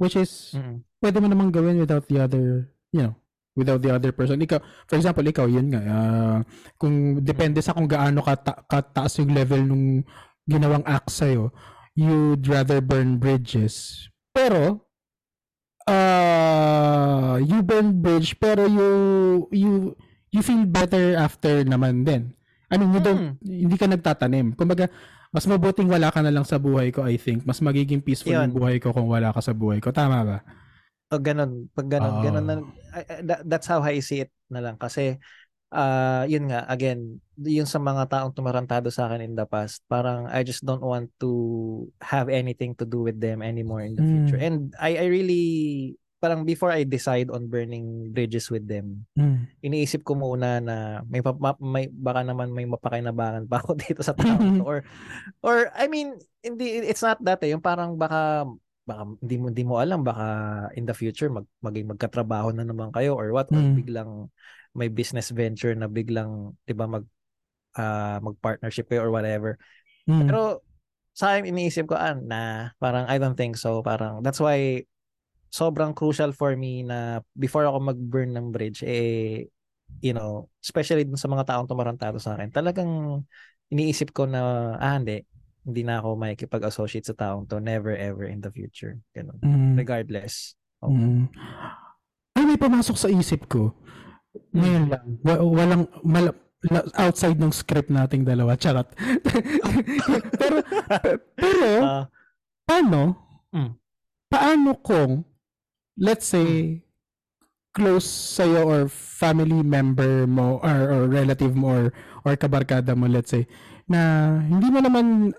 Which 0.00 0.16
is, 0.16 0.56
Mm-mm. 0.56 0.80
pwede 0.98 1.20
mo 1.20 1.28
namang 1.28 1.52
gawin 1.52 1.76
without 1.76 2.08
the 2.08 2.24
other, 2.24 2.72
you 2.88 3.04
know, 3.04 3.14
without 3.52 3.84
the 3.84 3.92
other 3.92 4.16
person. 4.16 4.40
Ikaw, 4.40 4.56
for 4.88 4.96
example, 4.96 5.26
ikaw, 5.26 5.44
yun 5.44 5.68
nga, 5.68 5.82
ah, 5.84 6.38
kung 6.80 7.20
depende 7.20 7.60
sa 7.60 7.76
kung 7.76 7.84
gaano 7.84 8.24
kata, 8.24 8.64
kataas 8.64 9.20
yung 9.20 9.36
level 9.36 9.60
nung 9.60 10.00
ginawang 10.48 10.86
act 10.88 11.12
sa'yo, 11.12 11.52
you'd 11.92 12.48
rather 12.48 12.80
burn 12.80 13.20
bridges. 13.20 14.08
Pero, 14.32 14.88
uh, 15.90 17.36
you 17.42 17.58
burn 17.66 17.98
bridge, 17.98 18.38
pero 18.38 18.64
you, 18.70 18.90
you, 19.50 19.72
you 20.30 20.40
feel 20.40 20.62
better 20.64 21.18
after 21.18 21.66
naman 21.66 22.06
din. 22.06 22.30
I 22.70 22.78
mean, 22.78 22.94
you 22.94 23.02
don't, 23.02 23.34
hindi 23.42 23.74
ka 23.74 23.90
nagtatanim. 23.90 24.54
Kumbaga, 24.54 24.86
mas 25.34 25.46
mabuting 25.46 25.90
wala 25.90 26.10
ka 26.14 26.22
na 26.22 26.30
lang 26.30 26.46
sa 26.46 26.58
buhay 26.58 26.94
ko, 26.94 27.02
I 27.02 27.18
think. 27.18 27.42
Mas 27.42 27.58
magiging 27.58 27.98
peaceful 28.02 28.34
Yun. 28.34 28.50
yung 28.50 28.56
buhay 28.62 28.78
ko 28.78 28.94
kung 28.94 29.10
wala 29.10 29.34
ka 29.34 29.42
sa 29.42 29.50
buhay 29.50 29.82
ko. 29.82 29.90
Tama 29.90 30.22
ba? 30.22 30.38
O 31.10 31.18
ganun, 31.18 31.66
pag 31.74 31.90
ganun, 31.90 32.14
Oo. 32.18 32.22
ganun 32.22 32.44
na, 32.46 32.54
I- 32.94 33.26
that- 33.26 33.42
that's 33.46 33.66
how 33.66 33.82
I 33.82 33.98
see 33.98 34.22
it 34.22 34.30
na 34.46 34.62
lang. 34.62 34.78
Kasi, 34.78 35.18
ah 35.70 36.26
yun 36.26 36.50
nga, 36.50 36.66
again, 36.66 37.18
yung 37.38 37.66
sa 37.66 37.78
mga 37.78 38.10
taong 38.10 38.34
tumarantado 38.34 38.90
sa 38.90 39.06
akin 39.06 39.22
in 39.22 39.34
the 39.34 39.46
past, 39.46 39.80
parang 39.86 40.26
I 40.26 40.42
just 40.42 40.62
don't 40.62 40.82
want 40.82 41.08
to 41.22 41.30
have 42.02 42.26
anything 42.28 42.74
to 42.76 42.84
do 42.84 43.06
with 43.06 43.16
them 43.16 43.40
anymore 43.40 43.80
in 43.80 43.94
the 43.94 44.02
Mm. 44.02 44.10
future. 44.26 44.40
And 44.42 44.74
I, 44.76 44.98
I 44.98 45.06
really, 45.06 45.44
parang 46.20 46.44
before 46.44 46.68
I 46.68 46.84
decide 46.84 47.32
on 47.32 47.48
burning 47.48 48.12
bridges 48.12 48.52
with 48.52 48.68
them, 48.68 49.08
Mm. 49.16 49.48
iniisip 49.64 50.04
ko 50.04 50.12
muna 50.12 50.60
na 50.60 50.76
may, 51.08 51.24
ma- 51.24 51.56
may 51.62 51.88
baka 51.88 52.20
naman 52.26 52.52
may 52.52 52.68
mapakinabangan 52.68 53.48
pa 53.48 53.64
ako 53.64 53.72
dito 53.80 54.04
sa 54.04 54.12
to. 54.12 54.20
or 54.68 54.84
or 55.40 55.72
I 55.72 55.88
mean 55.88 56.20
hindi 56.44 56.84
it's 56.84 57.00
not 57.00 57.16
that 57.24 57.40
eh 57.40 57.56
yung 57.56 57.64
parang 57.64 57.96
baka 57.96 58.44
baka 58.84 59.02
hindi 59.20 59.36
mo 59.40 59.44
hindi 59.48 59.64
mo 59.64 59.80
alam 59.80 60.04
baka 60.04 60.26
in 60.76 60.84
the 60.84 60.92
future 60.92 61.32
mag 61.32 61.48
maging 61.64 61.88
magkatrabaho 61.88 62.52
na 62.52 62.68
naman 62.68 62.92
kayo 62.92 63.16
or 63.16 63.32
what 63.32 63.48
or 63.48 63.60
Mm. 63.60 63.76
biglang 63.80 64.28
may 64.74 64.88
business 64.88 65.30
venture 65.34 65.74
na 65.74 65.90
biglang 65.90 66.54
'di 66.66 66.74
ba 66.74 66.86
mag 66.86 67.04
ah, 67.78 68.18
mag-partnership 68.22 68.90
kayo 68.90 69.06
or 69.06 69.12
whatever. 69.14 69.58
Mm. 70.06 70.26
Pero 70.26 70.62
sa 71.14 71.34
akin 71.34 71.50
iniisip 71.50 71.90
ko 71.90 71.98
ah 71.98 72.14
na 72.14 72.70
parang 72.78 73.06
I 73.10 73.18
don't 73.18 73.34
think 73.36 73.58
so 73.58 73.82
parang 73.82 74.22
that's 74.22 74.38
why 74.38 74.82
sobrang 75.50 75.90
crucial 75.90 76.30
for 76.30 76.54
me 76.54 76.86
na 76.86 77.18
before 77.34 77.66
ako 77.66 77.82
mag-burn 77.82 78.30
ng 78.38 78.54
bridge 78.54 78.86
eh 78.86 79.42
you 79.98 80.14
know 80.14 80.46
especially 80.62 81.02
dun 81.02 81.18
sa 81.18 81.26
mga 81.26 81.50
taong 81.50 81.66
tumarantado 81.66 82.22
sa 82.22 82.38
akin 82.38 82.54
talagang 82.54 83.20
iniisip 83.74 84.14
ko 84.14 84.30
na 84.30 84.72
ah 84.78 84.94
hindi 84.94 85.26
hindi 85.66 85.82
na 85.82 85.98
ako 85.98 86.14
makikipag-associate 86.14 87.10
sa 87.10 87.18
taong 87.18 87.50
to 87.50 87.58
never 87.58 87.90
ever 87.98 88.30
in 88.30 88.38
the 88.38 88.48
future 88.54 88.94
ganun 89.10 89.36
Mm. 89.42 89.74
regardless 89.74 90.54
Oh. 90.80 90.88
Mm. 90.88 91.28
Ay, 92.32 92.44
may 92.48 92.56
pumasok 92.56 92.96
sa 92.96 93.08
isip 93.12 93.44
ko. 93.52 93.76
Ngayon 94.54 94.84
Mm. 94.86 94.90
lang. 94.90 95.04
Wa- 95.22 95.42
walang, 95.42 95.82
mal- 96.04 96.38
outside 97.00 97.40
ng 97.40 97.50
script 97.50 97.88
nating 97.88 98.22
dalawa. 98.22 98.52
Charot. 98.54 98.86
pero, 100.40 100.56
pe- 101.00 101.20
pero, 101.34 101.66
Ah, 101.80 102.04
paano, 102.68 103.16
Mm. 103.50 103.70
paano 104.28 104.70
kung, 104.78 105.24
let's 105.96 106.28
say, 106.30 106.78
close 107.72 108.06
sa'yo 108.06 108.66
or 108.66 108.80
family 108.90 109.62
member 109.62 110.26
mo 110.26 110.58
or, 110.60 110.78
or 110.90 111.00
relative 111.06 111.54
mo 111.54 111.66
or, 111.70 111.84
or 112.26 112.34
kabarkada 112.36 112.94
mo, 112.94 113.06
let's 113.08 113.30
say, 113.30 113.46
na 113.88 114.30
hindi 114.38 114.70
mo 114.70 114.78
naman, 114.78 115.34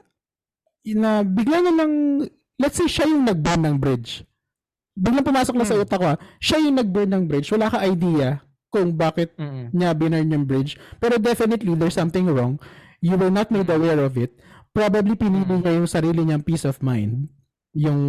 na 0.83 1.21
bigla 1.21 1.61
na 1.61 1.71
lang, 1.71 1.91
let's 2.57 2.75
say 2.75 2.89
siya 2.89 3.07
yung 3.07 3.23
nag-burn 3.23 3.61
ng 3.63 3.77
bridge. 3.77 4.25
Biglang 4.97 5.23
pumasok 5.23 5.55
na 5.55 5.63
sa 5.63 5.77
Hmm. 5.77 5.83
utak 5.85 5.99
ko, 6.01 6.05
ah, 6.11 6.19
siya 6.41 6.59
yung 6.59 6.75
nag-burn 6.75 7.07
ng 7.13 7.23
bridge. 7.29 7.47
Wala 7.53 7.69
ka 7.69 7.85
idea 7.85 8.41
kung 8.71 8.95
bakit 8.95 9.35
mm-mm. 9.35 9.69
niya 9.75 9.91
binurn 9.91 10.31
yung 10.31 10.47
bridge. 10.47 10.79
Pero 10.97 11.19
definitely, 11.19 11.75
there's 11.75 11.93
something 11.93 12.25
wrong. 12.25 12.55
You 13.03 13.19
were 13.19 13.29
not 13.29 13.51
made 13.51 13.67
aware 13.67 13.99
of 13.99 14.15
it. 14.15 14.31
Probably 14.71 15.19
pinili 15.19 15.43
Mm. 15.43 15.59
niya 15.59 15.73
yung 15.75 15.89
sarili 15.91 16.23
niyang 16.23 16.47
peace 16.47 16.63
of 16.63 16.79
mind. 16.79 17.27
Yung, 17.75 17.99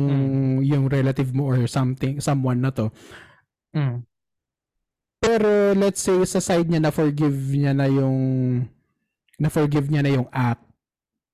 yung 0.63 0.87
relative 0.87 1.35
mo 1.35 1.51
or 1.51 1.67
something, 1.67 2.23
someone 2.23 2.63
na 2.63 2.71
to. 2.71 2.95
Mm. 3.75 4.07
Pero 5.19 5.75
let's 5.75 6.03
say 6.03 6.19
sa 6.27 6.43
side 6.43 6.67
niya 6.67 6.83
na 6.83 6.91
forgive 6.91 7.35
niya 7.55 7.71
na 7.75 7.87
yung 7.87 8.19
na 9.39 9.51
forgive 9.51 9.87
niya 9.87 10.03
na 10.03 10.13
yung 10.13 10.29
act. 10.31 10.63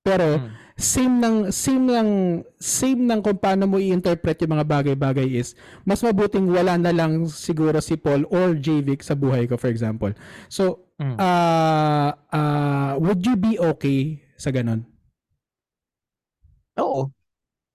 Pero 0.01 0.41
Mm. 0.41 0.49
Same 0.79 1.19
ng 1.19 1.37
same 1.51 1.91
ng 1.91 2.11
same 2.57 3.03
ng 3.03 3.19
kung 3.19 3.35
paano 3.37 3.67
mo 3.67 3.83
i-interpret 3.83 4.39
yung 4.47 4.55
mga 4.55 4.67
bagay-bagay 4.67 5.27
is 5.27 5.59
mas 5.83 5.99
mabuting 6.01 6.47
wala 6.47 6.79
na 6.79 6.95
lang 6.95 7.27
siguro 7.27 7.83
si 7.83 7.99
Paul 7.99 8.25
or 8.31 8.55
JVic 8.55 9.03
sa 9.03 9.19
buhay 9.19 9.51
ko 9.51 9.59
for 9.59 9.69
example. 9.69 10.15
So 10.47 10.87
Mm. 10.99 11.15
uh, 11.15 12.11
uh, 12.35 12.99
would 12.99 13.23
you 13.23 13.39
be 13.39 13.55
okay 13.55 14.19
sa 14.35 14.51
ganun? 14.51 14.83
Oo. 16.75 17.11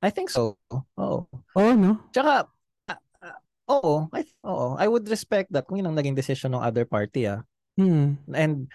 I 0.04 0.12
think 0.12 0.28
so. 0.28 0.60
Oo. 1.00 1.24
Oo, 1.56 1.72
no? 1.80 2.04
Tsaka, 2.12 2.52
ah, 2.92 3.00
ah, 3.24 3.39
oo, 3.72 4.12
I, 4.12 4.28
oo, 4.44 4.76
I 4.76 4.92
would 4.92 5.08
respect 5.08 5.56
that 5.56 5.63
kung 5.63 5.80
yun 5.80 5.88
ang 5.88 5.96
naging 5.96 6.20
decision 6.20 6.52
ng 6.52 6.60
other 6.60 6.84
party 6.84 7.32
ah. 7.32 7.48
Hmm. 7.80 8.20
And, 8.36 8.68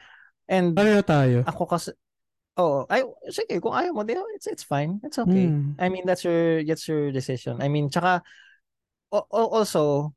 and 0.49 0.73
Pareho 0.73 1.05
tayo. 1.05 1.45
ako 1.45 1.69
kasi, 1.69 1.93
oo, 2.59 2.85
ay, 2.91 3.07
sige, 3.31 3.63
kung 3.63 3.73
ayaw 3.73 3.95
mo, 3.95 4.03
it's, 4.35 4.51
it's 4.51 4.67
fine. 4.67 4.99
It's 5.07 5.19
okay. 5.19 5.49
Hmm. 5.49 5.79
I 5.79 5.87
mean, 5.89 6.05
that's 6.05 6.27
your, 6.27 6.61
that's 6.67 6.85
your 6.91 7.15
decision. 7.15 7.63
I 7.63 7.71
mean, 7.71 7.89
tsaka, 7.89 8.23
also, 9.15 10.13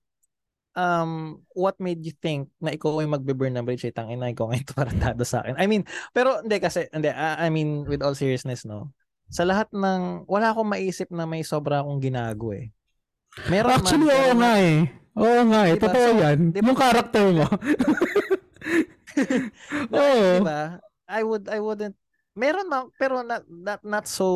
um, 0.75 1.43
what 1.53 1.77
made 1.79 2.01
you 2.03 2.11
think 2.17 2.49
na 2.59 2.73
ikaw 2.73 2.99
ay 2.99 3.07
magbe-burn 3.07 3.53
ng 3.55 3.65
bridge? 3.65 3.85
Ay, 3.85 3.93
tangina, 3.93 4.33
ikaw 4.33 4.49
ngayon 4.49 4.67
paratado 4.77 5.23
sa 5.23 5.45
akin. 5.45 5.55
I 5.61 5.69
mean, 5.69 5.85
pero 6.11 6.41
hindi 6.41 6.57
kasi, 6.57 6.89
hindi, 6.89 7.13
I 7.13 7.47
mean, 7.53 7.85
with 7.85 8.01
all 8.01 8.17
seriousness, 8.17 8.65
no? 8.65 8.89
Sa 9.31 9.47
lahat 9.47 9.71
ng, 9.71 10.27
wala 10.27 10.51
akong 10.51 10.67
maisip 10.67 11.07
na 11.13 11.23
may 11.23 11.45
sobra 11.45 11.79
akong 11.79 12.03
ginago 12.03 12.51
eh. 12.51 12.73
Meron 13.47 13.79
Actually, 13.79 14.11
man, 14.11 14.19
oo 14.19 14.33
nga 14.35 14.53
eh. 14.59 14.79
Oo 15.15 15.41
nga 15.47 15.61
eh. 15.67 15.73
Diba? 15.79 15.83
Totoo 15.87 16.09
So, 16.11 16.19
yan. 16.19 16.39
diba- 16.51 16.67
Yung 16.67 16.79
character 16.79 17.25
mo. 17.31 17.45
Oo. 19.95 20.27
Diba? 20.41 20.61
I 21.11 21.21
would 21.27 21.45
I 21.51 21.59
wouldn't 21.59 21.95
meron 22.31 22.67
man 22.71 22.87
pero 22.95 23.21
not 23.21 23.43
not, 23.47 23.81
not 23.83 24.05
so 24.07 24.27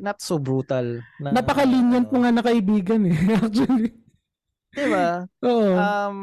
not 0.00 0.20
so 0.20 0.36
brutal 0.36 1.00
na 1.20 1.32
Napaka-lenient 1.32 2.12
mo 2.12 2.20
ano. 2.20 2.22
nga 2.28 2.32
na 2.36 2.42
kaibigan 2.44 3.02
eh. 3.08 3.16
Actually. 3.40 3.92
Diba? 4.76 5.24
Oo. 5.44 5.72
Um 5.74 6.16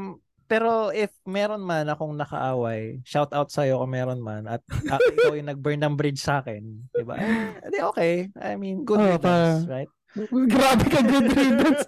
pero 0.46 0.94
if 0.94 1.10
meron 1.26 1.66
man 1.66 1.90
akong 1.90 2.14
nakaaway, 2.14 3.02
shout 3.02 3.34
out 3.34 3.50
sa 3.50 3.66
iyo 3.66 3.82
kung 3.82 3.98
meron 3.98 4.22
man 4.22 4.46
at 4.46 4.62
uh, 4.70 5.02
ikaw 5.18 5.34
yung 5.34 5.50
nag-burn 5.50 5.82
ng 5.82 5.98
bridge 5.98 6.22
sa 6.22 6.46
akin, 6.46 6.62
'di 6.94 7.02
ba? 7.02 7.18
Eh, 7.18 7.74
di 7.74 7.82
okay. 7.82 8.30
I 8.38 8.54
mean, 8.54 8.86
good 8.86 9.02
Oo, 9.02 9.18
riddance, 9.18 9.66
pa- 9.66 9.74
right? 9.74 9.90
Grabe 10.54 10.86
ka, 10.88 11.02
good 11.04 11.28
riddance. 11.28 11.84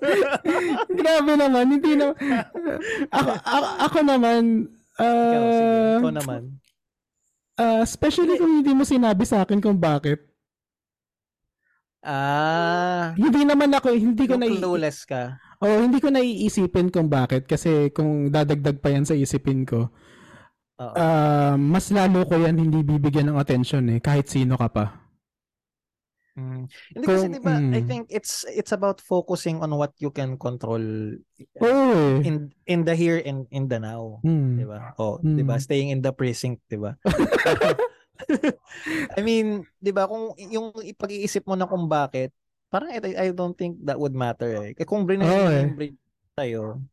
Grabe 0.91 1.31
naman. 1.39 1.65
Hindi 1.79 1.95
na... 1.95 2.11
Ako, 3.15 3.31
ako, 3.39 3.67
ako 3.87 3.97
naman... 4.03 4.67
Ikaw, 4.99 5.43
sige. 5.47 5.71
Uh, 5.71 5.95
Ikaw 6.03 6.11
naman. 6.11 6.41
Uh, 7.57 7.81
especially 7.83 8.37
kung 8.37 8.61
hindi 8.61 8.71
mo 8.71 8.85
sinabi 8.85 9.25
sa 9.25 9.43
akin 9.43 9.59
kung 9.59 9.77
bakit. 9.77 10.23
Ah, 12.07 13.11
Hindi 13.19 13.43
naman 13.43 13.67
ako, 13.73 13.91
hindi 13.91 14.23
ko 14.29 14.39
na 14.39 14.47
clueless 14.47 15.03
ka. 15.03 15.35
Oh, 15.59 15.81
hindi 15.83 15.99
ko 15.99 16.07
naiisipin 16.07 16.87
kung 16.87 17.11
bakit 17.11 17.49
kasi 17.49 17.91
kung 17.91 18.31
dadagdag 18.31 18.79
pa 18.79 18.93
yan 18.95 19.03
sa 19.03 19.17
isipin 19.17 19.67
ko, 19.67 19.91
Oo. 20.79 20.93
ah, 20.95 21.59
mas 21.59 21.91
lalo 21.91 22.23
ko 22.23 22.37
yan 22.39 22.55
hindi 22.55 22.79
bibigyan 22.85 23.33
ng 23.33 23.41
attention 23.41 23.91
eh 23.91 23.99
kahit 23.99 24.29
sino 24.31 24.55
ka 24.55 24.69
pa. 24.71 24.85
Mm. 26.37 26.69
Hindi 26.69 27.05
kasi 27.09 27.25
Kung- 27.25 27.33
'di 27.33 27.41
ba, 27.41 27.55
I 27.57 27.81
mm. 27.81 27.87
think 27.89 28.03
it's 28.13 28.45
it's 28.45 28.69
about 28.69 29.01
focusing 29.01 29.57
on 29.65 29.73
what 29.73 29.97
you 29.97 30.13
can 30.13 30.37
control 30.37 30.77
Oo 31.57 31.65
eh. 31.65 32.21
in 32.21 32.53
in 32.69 32.85
the 32.85 32.93
here 32.93 33.17
and 33.25 33.49
in 33.49 33.65
the 33.65 33.81
now, 33.81 34.21
Hmm. 34.21 34.53
'di 34.53 34.69
ba? 34.69 34.93
Oh, 35.01 35.17
Mm. 35.17 35.33
'di 35.33 35.43
ba? 35.43 35.57
Staying 35.57 35.89
in 35.89 36.05
the 36.05 36.13
precinct, 36.13 36.61
'di 36.69 36.77
ba? 36.77 36.93
I 39.17 39.21
mean, 39.25 39.65
'di 39.81 39.91
ba 39.93 40.05
kung 40.05 40.37
yung 40.37 40.77
ipag-iisip 40.77 41.41
mo 41.49 41.57
na 41.57 41.65
kung 41.65 41.89
bakit, 41.89 42.29
parang 42.69 42.93
I, 42.93 43.01
I 43.01 43.27
don't 43.33 43.57
think 43.57 43.81
that 43.85 43.97
would 43.97 44.13
matter 44.13 44.61
eh. 44.61 44.77
Kung 44.85 45.09
Oo 45.09 45.17
mo 45.17 45.49
eh. 45.49 45.65
bridge 45.73 45.97
tayo, 46.37 46.85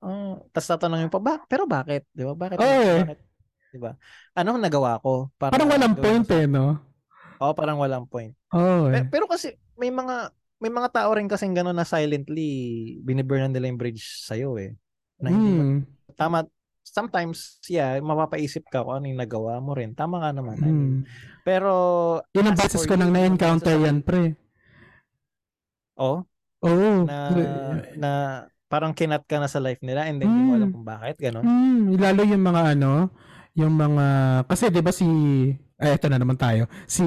uh, 0.00 0.40
tapos 0.56 0.68
tatanungin 0.72 1.12
pa, 1.12 1.20
ba, 1.20 1.44
pero 1.44 1.68
bakit? 1.68 2.08
'Di 2.16 2.24
ba? 2.24 2.32
Bakit? 2.32 2.56
Oo 2.56 2.64
eh. 2.64 3.00
bakit? 3.04 3.18
'Di 3.72 3.78
ba? 3.80 3.92
Ano 4.32 4.56
nagawa 4.56 4.96
ko? 5.04 5.28
Para 5.36 5.52
Parang 5.52 5.68
walang 5.68 5.96
point 6.00 6.24
eh, 6.32 6.48
no? 6.48 6.80
Oo, 7.40 7.52
parang 7.52 7.76
walang 7.80 8.06
point. 8.08 8.32
Oo 8.54 8.88
eh. 8.90 9.04
Pero, 9.06 9.06
pero 9.12 9.24
kasi 9.28 9.54
may 9.76 9.92
mga 9.92 10.30
may 10.56 10.72
mga 10.72 10.88
tao 10.88 11.12
rin 11.12 11.28
kasing 11.28 11.52
gano'n 11.52 11.76
na 11.76 11.84
silently 11.84 12.48
biniburn 13.04 13.52
nila 13.52 13.68
yung 13.68 13.76
bridge 13.76 14.24
sa'yo 14.24 14.56
eh. 14.56 14.72
Na 15.20 15.28
hindi 15.28 15.52
Hmm. 15.52 15.84
tama, 16.16 16.48
sometimes, 16.80 17.60
yeah, 17.68 18.00
mapapaisip 18.00 18.64
ka 18.72 18.80
kung 18.80 18.96
ano 18.96 19.04
yung 19.12 19.20
nagawa 19.20 19.60
mo 19.60 19.76
rin. 19.76 19.92
Tama 19.92 20.16
nga 20.24 20.32
naman. 20.32 20.56
I 20.56 20.64
mean, 20.64 20.72
Hmm. 20.72 20.96
pero, 21.44 21.72
Yun 22.32 22.48
ang 22.48 22.56
for 22.56 22.88
ko 22.88 22.94
nang 22.96 23.12
na-encounter 23.12 23.76
yan, 23.76 24.00
pre. 24.00 24.32
oh, 26.00 26.24
Oo. 26.64 27.04
na, 27.04 27.16
na 27.96 28.10
parang 28.72 28.96
kinat 28.96 29.28
ka 29.28 29.36
na 29.36 29.48
sa 29.48 29.60
life 29.60 29.80
nila 29.84 30.08
and 30.08 30.20
then 30.24 30.32
hindi 30.32 30.40
mo 30.44 30.56
alam 30.56 30.72
Hmm. 30.72 30.74
kung 30.80 30.86
bakit, 30.88 31.16
gano'n. 31.20 31.44
Hmm, 31.44 32.00
lalo 32.00 32.20
yung 32.24 32.44
mga 32.44 32.62
ano, 32.76 32.92
yung 33.56 33.72
mga 33.76 34.06
kasi 34.48 34.68
'di 34.72 34.80
ba 34.80 34.92
si 34.92 35.04
ay 35.76 35.92
eto 35.96 36.08
na 36.08 36.16
naman 36.16 36.40
tayo. 36.40 36.64
Si 36.88 37.04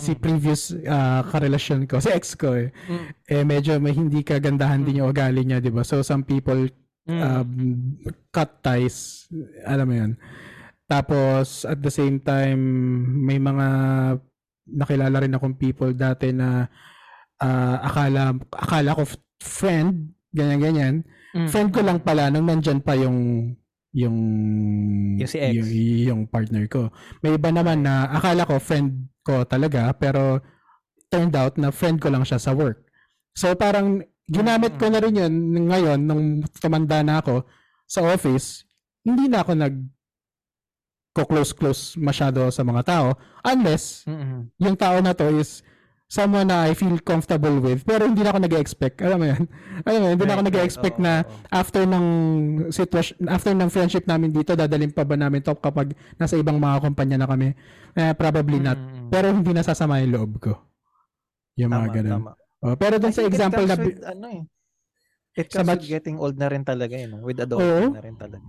si 0.00 0.12
Mm. 0.16 0.20
previous 0.20 0.72
ah, 0.88 1.20
karelasyon 1.28 1.84
ko, 1.84 2.00
si 2.04 2.08
ex 2.08 2.32
ko 2.32 2.56
eh, 2.56 2.72
Mm. 2.88 3.06
eh 3.28 3.42
medyo 3.44 3.72
may 3.76 3.92
hindi 3.92 4.24
kagandahan 4.24 4.84
din 4.84 5.04
yung 5.04 5.12
ugali 5.12 5.44
niya, 5.44 5.60
'di 5.60 5.68
ba? 5.72 5.84
So 5.84 6.00
some 6.00 6.24
people 6.24 6.68
Mm. 7.06 7.20
um, 7.22 7.50
cut 8.34 8.58
ties, 8.64 9.28
alam 9.62 9.86
mo 9.86 9.94
'yun. 9.94 10.12
Tapos 10.86 11.62
at 11.62 11.78
the 11.78 11.90
same 11.92 12.18
time 12.18 12.58
may 13.22 13.38
mga 13.38 13.66
nakilala 14.66 15.22
rin 15.22 15.34
akong 15.36 15.54
people 15.54 15.92
dati 15.92 16.32
na 16.32 16.66
ah, 17.38 17.76
akala 17.84 18.32
akala 18.50 18.96
ko 18.96 19.02
friend, 19.38 20.16
ganyan 20.32 20.60
ganyan. 20.62 20.94
Mm. 21.36 21.48
Friend 21.52 21.68
ko 21.68 21.84
lang 21.84 22.00
pala 22.00 22.32
nung 22.32 22.48
nandyan 22.48 22.80
pa 22.80 22.96
yung 22.96 23.52
yung 23.96 24.16
Yung 25.16 25.30
si 25.30 25.40
ex. 25.40 25.56
yung, 25.56 25.68
yung 26.04 26.20
partner 26.28 26.68
ko. 26.68 26.92
May 27.24 27.40
iba 27.40 27.48
naman 27.48 27.80
na 27.80 28.12
akala 28.12 28.44
ko 28.44 28.60
friend 28.60 29.08
ko 29.24 29.48
talaga 29.48 29.90
pero 29.96 30.44
turned 31.08 31.32
out 31.32 31.56
na 31.56 31.72
friend 31.72 31.96
ko 31.98 32.12
lang 32.12 32.22
siya 32.22 32.36
sa 32.36 32.52
work. 32.52 32.84
So 33.32 33.56
parang 33.56 34.04
ginamit 34.28 34.76
ko 34.76 34.92
na 34.92 35.00
rin 35.00 35.16
yun 35.16 35.34
ngayon 35.72 36.00
nung 36.04 36.44
tumanda 36.60 37.00
na 37.00 37.24
ako 37.24 37.48
sa 37.88 38.04
office. 38.04 38.68
Hindi 39.00 39.32
na 39.32 39.40
ako 39.40 39.52
nag 39.56 39.74
close 41.16 41.56
close 41.56 41.82
masyado 41.96 42.44
sa 42.52 42.60
mga 42.60 42.82
tao 42.84 43.08
unless 43.40 44.04
Mm-mm. 44.04 44.52
yung 44.60 44.76
tao 44.76 45.00
na 45.00 45.16
to 45.16 45.32
is 45.32 45.64
someone 46.06 46.46
na 46.46 46.66
I 46.66 46.72
feel 46.72 46.94
comfortable 47.02 47.58
with 47.58 47.82
pero 47.82 48.06
hindi 48.06 48.22
na 48.22 48.30
ako 48.30 48.46
nag-expect 48.46 49.02
alam 49.02 49.18
mo 49.18 49.26
yun 49.26 49.42
alam 49.82 49.98
mo 49.98 50.04
yun, 50.06 50.12
hindi 50.14 50.24
na 50.24 50.32
ako 50.32 50.42
right. 50.42 50.50
nag-expect 50.54 50.96
na 50.96 51.12
after 51.50 51.82
ng 51.82 52.06
situation 52.70 53.14
after 53.26 53.50
ng 53.50 53.66
friendship 53.66 54.06
namin 54.06 54.30
dito 54.30 54.54
dadalhin 54.54 54.94
pa 54.94 55.02
ba 55.02 55.18
namin 55.18 55.42
to 55.42 55.50
kapag 55.58 55.92
nasa 56.14 56.38
ibang 56.38 56.56
mga 56.56 56.78
kumpanya 56.80 57.18
na 57.18 57.26
kami 57.26 57.58
eh, 57.92 58.14
probably 58.14 58.62
not 58.62 58.78
Mm-mm. 58.78 59.10
pero 59.10 59.34
hindi 59.34 59.50
nasasama 59.50 59.98
yung 59.98 60.14
loob 60.14 60.32
ko 60.38 60.52
yung 61.58 61.72
mga 61.72 61.86
Tama, 61.88 61.94
ganun 61.96 62.12
tama. 62.12 62.32
oh, 62.62 62.76
pero 62.76 62.94
dun 62.96 63.10
sa 63.10 63.24
example 63.24 63.64
na 63.64 63.74
with, 63.74 64.00
ano 64.04 64.26
eh. 64.28 64.42
It 65.36 65.52
Sa 65.52 65.60
comes 65.60 65.68
batch- 65.68 65.84
with 65.84 65.92
getting 65.92 66.16
old 66.16 66.36
na 66.36 66.48
rin 66.48 66.64
talaga 66.64 66.96
eh, 66.96 67.04
no? 67.04 67.20
With 67.20 67.36
adult 67.36 67.60
Oo. 67.60 67.92
na 67.92 68.00
rin 68.00 68.16
talaga. 68.16 68.40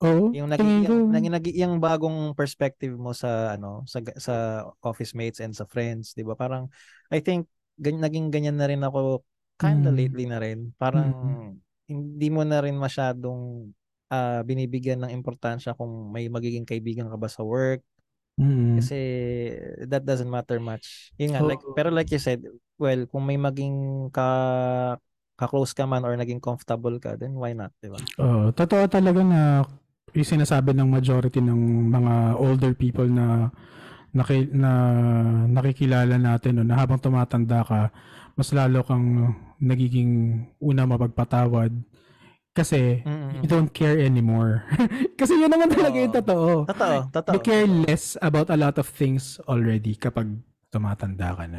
Oh 0.00 0.36
Yung 0.36 0.46
naging 0.46 0.86
yung, 0.86 1.10
naging, 1.10 1.32
naging 1.34 1.56
yung 1.58 1.74
bagong 1.82 2.32
perspective 2.38 2.94
mo 2.94 3.10
sa 3.10 3.58
ano 3.58 3.82
sa 3.90 3.98
sa 4.14 4.34
office 4.78 5.10
mates 5.18 5.42
and 5.42 5.52
sa 5.58 5.66
friends, 5.66 6.14
'di 6.14 6.22
ba? 6.22 6.38
Parang 6.38 6.70
I 7.10 7.18
think 7.18 7.50
gan, 7.82 7.98
naging 7.98 8.30
ganyan 8.30 8.54
na 8.54 8.70
rin 8.70 8.82
ako 8.86 9.26
kind 9.58 9.82
of 9.82 9.92
Mm. 9.92 9.98
lately 9.98 10.24
na 10.30 10.38
rin. 10.38 10.70
Parang 10.78 11.10
Mm. 11.12 11.58
hindi 11.90 12.28
mo 12.30 12.46
na 12.46 12.62
rin 12.62 12.78
masyadong 12.78 13.74
ah, 14.10 14.42
binibigyan 14.46 15.02
ng 15.02 15.12
importansya 15.14 15.74
kung 15.74 16.14
may 16.14 16.30
magiging 16.30 16.62
kaibigan 16.66 17.10
ka 17.10 17.18
ba 17.18 17.26
sa 17.30 17.42
work 17.42 17.82
mm, 18.38 18.78
kasi 18.78 18.96
that 19.90 20.06
doesn't 20.06 20.30
matter 20.30 20.58
much. 20.62 21.10
Yun 21.18 21.34
nga, 21.36 21.42
like, 21.44 21.60
Oo. 21.60 21.74
pero 21.74 21.90
like 21.90 22.08
you 22.14 22.22
said, 22.22 22.40
well, 22.78 23.02
kung 23.10 23.26
may 23.26 23.36
maging 23.36 24.08
ka 24.14 24.28
ka-close 25.40 25.72
ka 25.74 25.84
man 25.88 26.04
or 26.04 26.14
naging 26.16 26.40
comfortable 26.40 26.96
ka, 27.00 27.16
then 27.16 27.34
why 27.34 27.52
not, 27.56 27.72
di 27.82 27.88
ba? 27.90 27.98
oh, 28.18 28.50
totoo 28.54 28.84
talaga 28.90 29.20
na 29.26 29.40
yung 30.12 30.26
sinasabi 30.26 30.74
ng 30.74 30.88
majority 30.88 31.38
ng 31.38 31.60
mga 31.88 32.14
older 32.36 32.72
people 32.74 33.06
na 33.06 33.50
naki, 34.10 34.50
na 34.50 34.70
nakikilala 35.46 36.18
natin 36.18 36.58
no, 36.58 36.66
na 36.66 36.74
habang 36.74 36.98
tumatanda 36.98 37.62
ka 37.62 37.94
mas 38.34 38.50
lalo 38.50 38.80
kang 38.82 39.36
nagiging 39.60 40.42
una 40.58 40.88
mapagpatawad 40.88 41.70
kasi 42.50 43.04
Mm-mm. 43.06 43.44
you 43.44 43.48
don't 43.48 43.70
care 43.70 43.94
anymore. 44.00 44.66
kasi 45.20 45.38
yun 45.38 45.46
naman 45.52 45.70
talaga 45.70 45.94
yung 45.94 46.10
Oo. 46.10 46.18
totoo. 46.18 46.50
Totoo, 46.66 46.96
totoo. 47.14 47.34
You 47.36 47.40
care 47.40 47.68
less 47.68 48.18
about 48.18 48.50
a 48.50 48.58
lot 48.58 48.74
of 48.74 48.90
things 48.90 49.38
already 49.46 49.94
kapag 49.94 50.34
tumatanda 50.74 51.36
ka 51.38 51.44
na. 51.46 51.58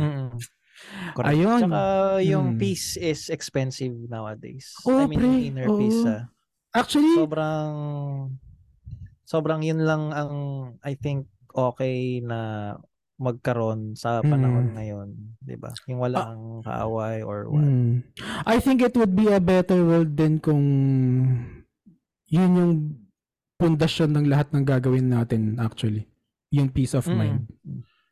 Correct. 1.15 1.31
Ayun. 1.31 1.61
Tsaka 1.63 1.81
yung 2.25 2.45
Mm. 2.55 2.59
peace 2.59 2.99
is 2.99 3.31
expensive 3.31 3.93
nowadays. 4.11 4.73
Oo, 4.83 5.05
I 5.05 5.07
mean, 5.07 5.19
pre. 5.21 5.27
yung 5.29 5.45
inner 5.53 5.67
Oo. 5.71 5.79
peace. 5.79 6.01
ah. 6.03 6.27
Actually, 6.71 7.19
Sobrang, 7.19 7.73
sobrang 9.27 9.59
yun 9.59 9.83
lang 9.83 10.15
ang, 10.15 10.33
I 10.83 10.95
think, 10.95 11.27
okay 11.51 12.23
na 12.23 12.73
magkaroon 13.21 13.93
sa 13.93 14.23
panahon 14.25 14.71
Mm. 14.71 14.75
ngayon, 14.79 15.09
'di 15.45 15.55
ba? 15.61 15.69
Yung 15.85 16.01
walang 16.01 16.65
kaaway 16.65 17.21
or 17.21 17.45
what. 17.53 17.61
Hmm. 17.61 18.01
I 18.49 18.57
think 18.57 18.81
it 18.81 18.97
would 18.97 19.13
be 19.13 19.29
a 19.29 19.37
better 19.37 19.77
world 19.85 20.17
din 20.17 20.41
kung 20.41 20.65
yun 22.25 22.51
yung 22.57 22.73
pundasyon 23.61 24.17
ng 24.17 24.25
lahat 24.25 24.49
ng 24.49 24.65
gagawin 24.65 25.13
natin 25.13 25.61
actually. 25.61 26.09
Yung 26.49 26.73
peace 26.73 26.97
of 26.97 27.05
Mm. 27.05 27.13
mind. 27.13 27.41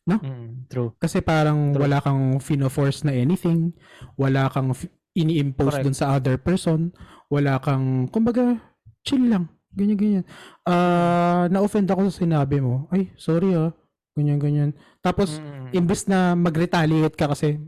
No? 0.06 0.22
Mm, 0.22 0.70
true. 0.70 0.94
Kasi 1.02 1.26
parang 1.26 1.74
True. 1.74 1.90
wala 1.90 2.02
kang 2.02 2.38
fino-force 2.38 3.02
na 3.02 3.14
anything, 3.14 3.74
wala 4.14 4.46
kang 4.50 4.74
ini-impose 5.14 5.82
Correct. 5.82 5.86
dun 5.86 5.98
sa 5.98 6.14
other 6.14 6.38
person, 6.38 6.94
wala 7.30 7.62
kang, 7.62 8.10
kumbaga, 8.10 8.58
chill 9.06 9.30
lang. 9.30 9.48
Ganyan, 9.70 9.98
ganyan. 10.02 10.26
Ah, 10.66 11.46
na-offend 11.48 11.86
ako 11.86 12.10
sa 12.10 12.26
sinabi 12.26 12.58
mo. 12.58 12.90
Ay, 12.90 13.14
sorry 13.16 13.54
ah. 13.54 13.70
Ganyan, 14.18 14.42
ganyan. 14.42 14.70
Tapos, 15.00 15.38
Mm. 15.38 15.70
imbes 15.78 16.10
na 16.10 16.34
mag-retaliate 16.34 17.14
ka 17.14 17.30
kasi, 17.30 17.62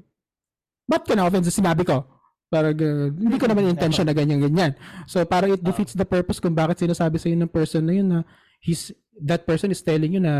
ba't 0.90 1.06
ka 1.06 1.14
na-offend 1.14 1.46
sa 1.46 1.54
sinabi 1.54 1.86
ko? 1.86 2.04
Parang, 2.52 2.76
uh, 2.76 3.08
hindi 3.16 3.38
ko 3.40 3.48
naman 3.48 3.70
intention 3.70 4.04
na 4.04 4.12
ganyan, 4.12 4.44
ganyan. 4.44 4.76
So, 5.08 5.24
parang 5.24 5.56
it 5.56 5.64
defeats 5.64 5.96
the 5.96 6.04
purpose 6.04 6.42
kung 6.42 6.52
bakit 6.52 6.84
sinasabi 6.84 7.16
sa'yo 7.16 7.38
ng 7.40 7.48
person 7.54 7.86
na 7.86 7.94
yun 7.96 8.08
na 8.12 8.20
he's, 8.60 8.92
that 9.16 9.48
person 9.48 9.72
is 9.72 9.80
telling 9.80 10.12
you 10.12 10.20
na 10.20 10.34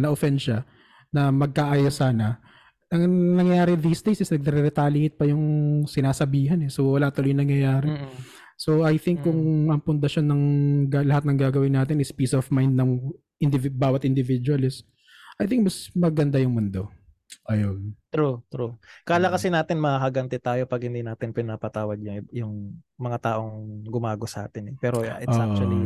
na-offend 0.00 0.40
siya, 0.40 0.64
na 1.12 1.28
magkaayos 1.28 2.00
sana. 2.00 2.40
Ang 2.88 3.36
nangyayari 3.36 3.76
these 3.76 4.00
days 4.00 4.24
is 4.24 4.32
nagre-retaliate 4.32 5.18
pa 5.18 5.28
yung 5.28 5.44
sinasabihan 5.84 6.56
eh. 6.64 6.72
So, 6.72 6.88
wala 6.88 7.12
tuloy 7.12 7.36
nangyayari. 7.36 7.90
Mm-mm. 7.90 8.16
So, 8.56 8.84
I 8.84 8.96
think 8.96 9.26
kung 9.26 9.68
ang 9.68 9.82
pundasyon 9.82 10.26
ng 10.28 10.42
lahat 11.06 11.24
ng 11.26 11.38
gagawin 11.38 11.74
natin 11.74 11.98
is 11.98 12.14
peace 12.14 12.32
of 12.32 12.46
mind 12.48 12.78
ng 12.78 13.10
indivi- 13.38 13.72
bawat 13.72 14.06
individual 14.06 14.62
is, 14.62 14.86
I 15.40 15.48
think 15.50 15.66
mas 15.66 15.90
maganda 15.92 16.38
yung 16.38 16.54
mundo. 16.54 16.92
Ayun. 17.48 17.96
True, 18.12 18.44
true. 18.52 18.76
Kala 19.08 19.32
Mm. 19.32 19.34
kasi 19.34 19.46
natin 19.48 19.80
makakaganti 19.80 20.36
tayo 20.36 20.62
pag 20.68 20.84
hindi 20.84 21.00
natin 21.00 21.32
pinapatawad 21.32 21.96
yung, 22.04 22.28
yung 22.28 22.52
mga 23.00 23.18
taong 23.32 23.88
gumago 23.88 24.28
sa 24.28 24.46
atin 24.46 24.72
eh. 24.72 24.76
Pero 24.76 25.00
yeah, 25.00 25.16
it's 25.18 25.32
Oo. 25.32 25.42
actually 25.42 25.82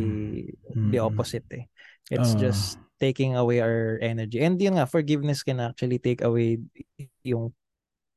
the 0.90 0.98
Mm. 0.98 1.06
opposite 1.06 1.46
eh. 1.54 1.70
It's 2.10 2.34
Oo. 2.34 2.40
just 2.42 2.82
taking 2.98 3.38
away 3.38 3.62
our 3.62 3.96
energy. 4.02 4.42
And 4.42 4.58
yun 4.58 4.74
nga, 4.76 4.90
forgiveness 4.90 5.46
can 5.46 5.62
actually 5.62 6.02
take 6.02 6.20
away 6.26 6.58
yung 7.22 7.54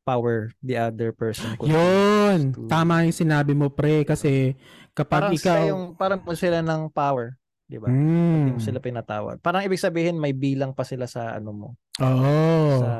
power 0.10 0.36
the 0.60 0.76
other 0.76 1.14
person 1.14 1.54
Yun. 1.62 2.52
to- 2.52 2.66
Tama 2.66 3.06
yung 3.06 3.14
sinabi 3.16 3.54
mo, 3.54 3.70
pre. 3.70 4.02
Kasi 4.02 4.58
kapag 4.92 5.30
Parang 5.30 5.34
ikaw... 5.36 5.60
yung 5.64 5.84
parang 5.94 6.20
mo 6.20 6.34
sila 6.34 6.60
ng 6.60 6.90
power, 6.90 7.38
'di 7.66 7.78
ba? 7.78 7.88
Hindi 7.88 8.50
Mm. 8.50 8.56
mo 8.56 8.62
sila 8.62 8.80
pinatawad. 8.80 9.38
Parang 9.40 9.62
ibig 9.62 9.78
sabihin 9.78 10.18
may 10.18 10.34
bilang 10.34 10.74
pa 10.74 10.82
sila 10.82 11.06
sa 11.06 11.38
ano 11.38 11.50
mo, 11.52 11.68
Oo. 12.00 12.34
sa 12.80 12.94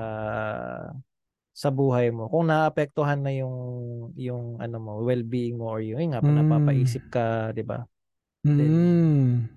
sa 1.52 1.68
buhay 1.70 2.08
mo. 2.08 2.30
Kung 2.30 2.48
naapektuhan 2.48 3.20
na 3.20 3.34
yung 3.34 3.56
yung 4.16 4.62
ano 4.62 4.78
mo, 4.78 4.92
well-being 5.02 5.58
mo 5.58 5.68
or 5.70 5.82
yung 5.82 6.00
yun 6.00 6.14
nga 6.14 6.22
Mm. 6.22 6.38
napapaisip 6.40 7.10
ka, 7.10 7.52
'di 7.52 7.66
ba? 7.66 7.84
Mm. 8.46 9.50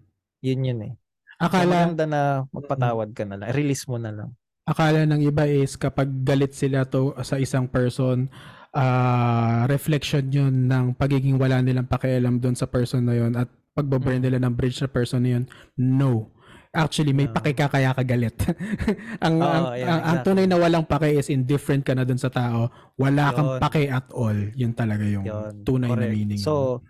Yun 0.42 0.60
yun 0.64 0.80
eh. 0.82 0.94
So, 1.38 1.46
Akala, 1.50 1.86
maganda 1.86 2.04
na 2.06 2.20
magpatawad 2.50 3.14
ka 3.14 3.22
na 3.22 3.34
lang. 3.36 3.50
Release 3.50 3.86
mo 3.86 3.98
na 3.98 4.10
lang. 4.10 4.30
Akala 4.72 5.04
ng 5.04 5.20
iba 5.22 5.44
is 5.44 5.76
kapag 5.76 6.08
galit 6.22 6.52
sila 6.52 6.82
to 6.84 7.12
sa 7.20 7.36
isang 7.36 7.68
person, 7.68 8.32
ah 8.72 9.68
reflection 9.68 10.24
yun 10.26 10.66
ng 10.66 10.96
pagiging 10.96 11.36
wala 11.36 11.60
nilang 11.60 11.84
pakialam 11.84 12.40
doon 12.40 12.56
sa 12.56 12.64
person 12.64 13.04
na 13.04 13.14
yun 13.14 13.36
at 13.36 13.46
pagbaburn 13.72 14.20
Mm. 14.20 14.24
nila 14.24 14.38
ng 14.40 14.52
bridge 14.52 14.80
sa 14.80 14.88
person 14.88 15.20
na 15.20 15.36
yun. 15.36 15.44
No. 15.76 16.32
Actually, 16.72 17.12
may 17.12 17.28
No. 17.28 17.36
pake 17.36 17.52
ka 17.52 17.68
kaya 17.68 17.92
ka 17.92 18.00
galit. 18.00 18.32
ang, 19.24 19.36
Oo, 19.36 19.44
ang, 19.44 19.64
yeah, 19.76 19.92
ang, 19.92 20.00
ang 20.00 20.16
exactly. 20.16 20.24
tunay 20.24 20.46
na 20.48 20.56
walang 20.56 20.84
pake 20.84 21.08
is 21.14 21.28
indifferent 21.28 21.84
ka 21.84 21.92
na 21.92 22.04
doon 22.04 22.16
sa 22.16 22.28
tao. 22.28 22.68
Wala 22.96 23.28
kang 23.30 23.48
Yun. 23.48 23.60
pake 23.60 23.82
at 23.88 24.08
all. 24.10 24.38
Yun 24.56 24.72
talaga 24.72 25.04
yung 25.04 25.24
Yun. 25.24 25.52
tunay 25.62 25.88
na 25.88 25.92
Correct. 25.92 26.12
meaning. 26.16 26.40
So, 26.40 26.80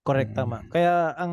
correct 0.00 0.32
Mm. 0.32 0.38
tama. 0.38 0.56
Kaya 0.68 1.12
ang 1.14 1.32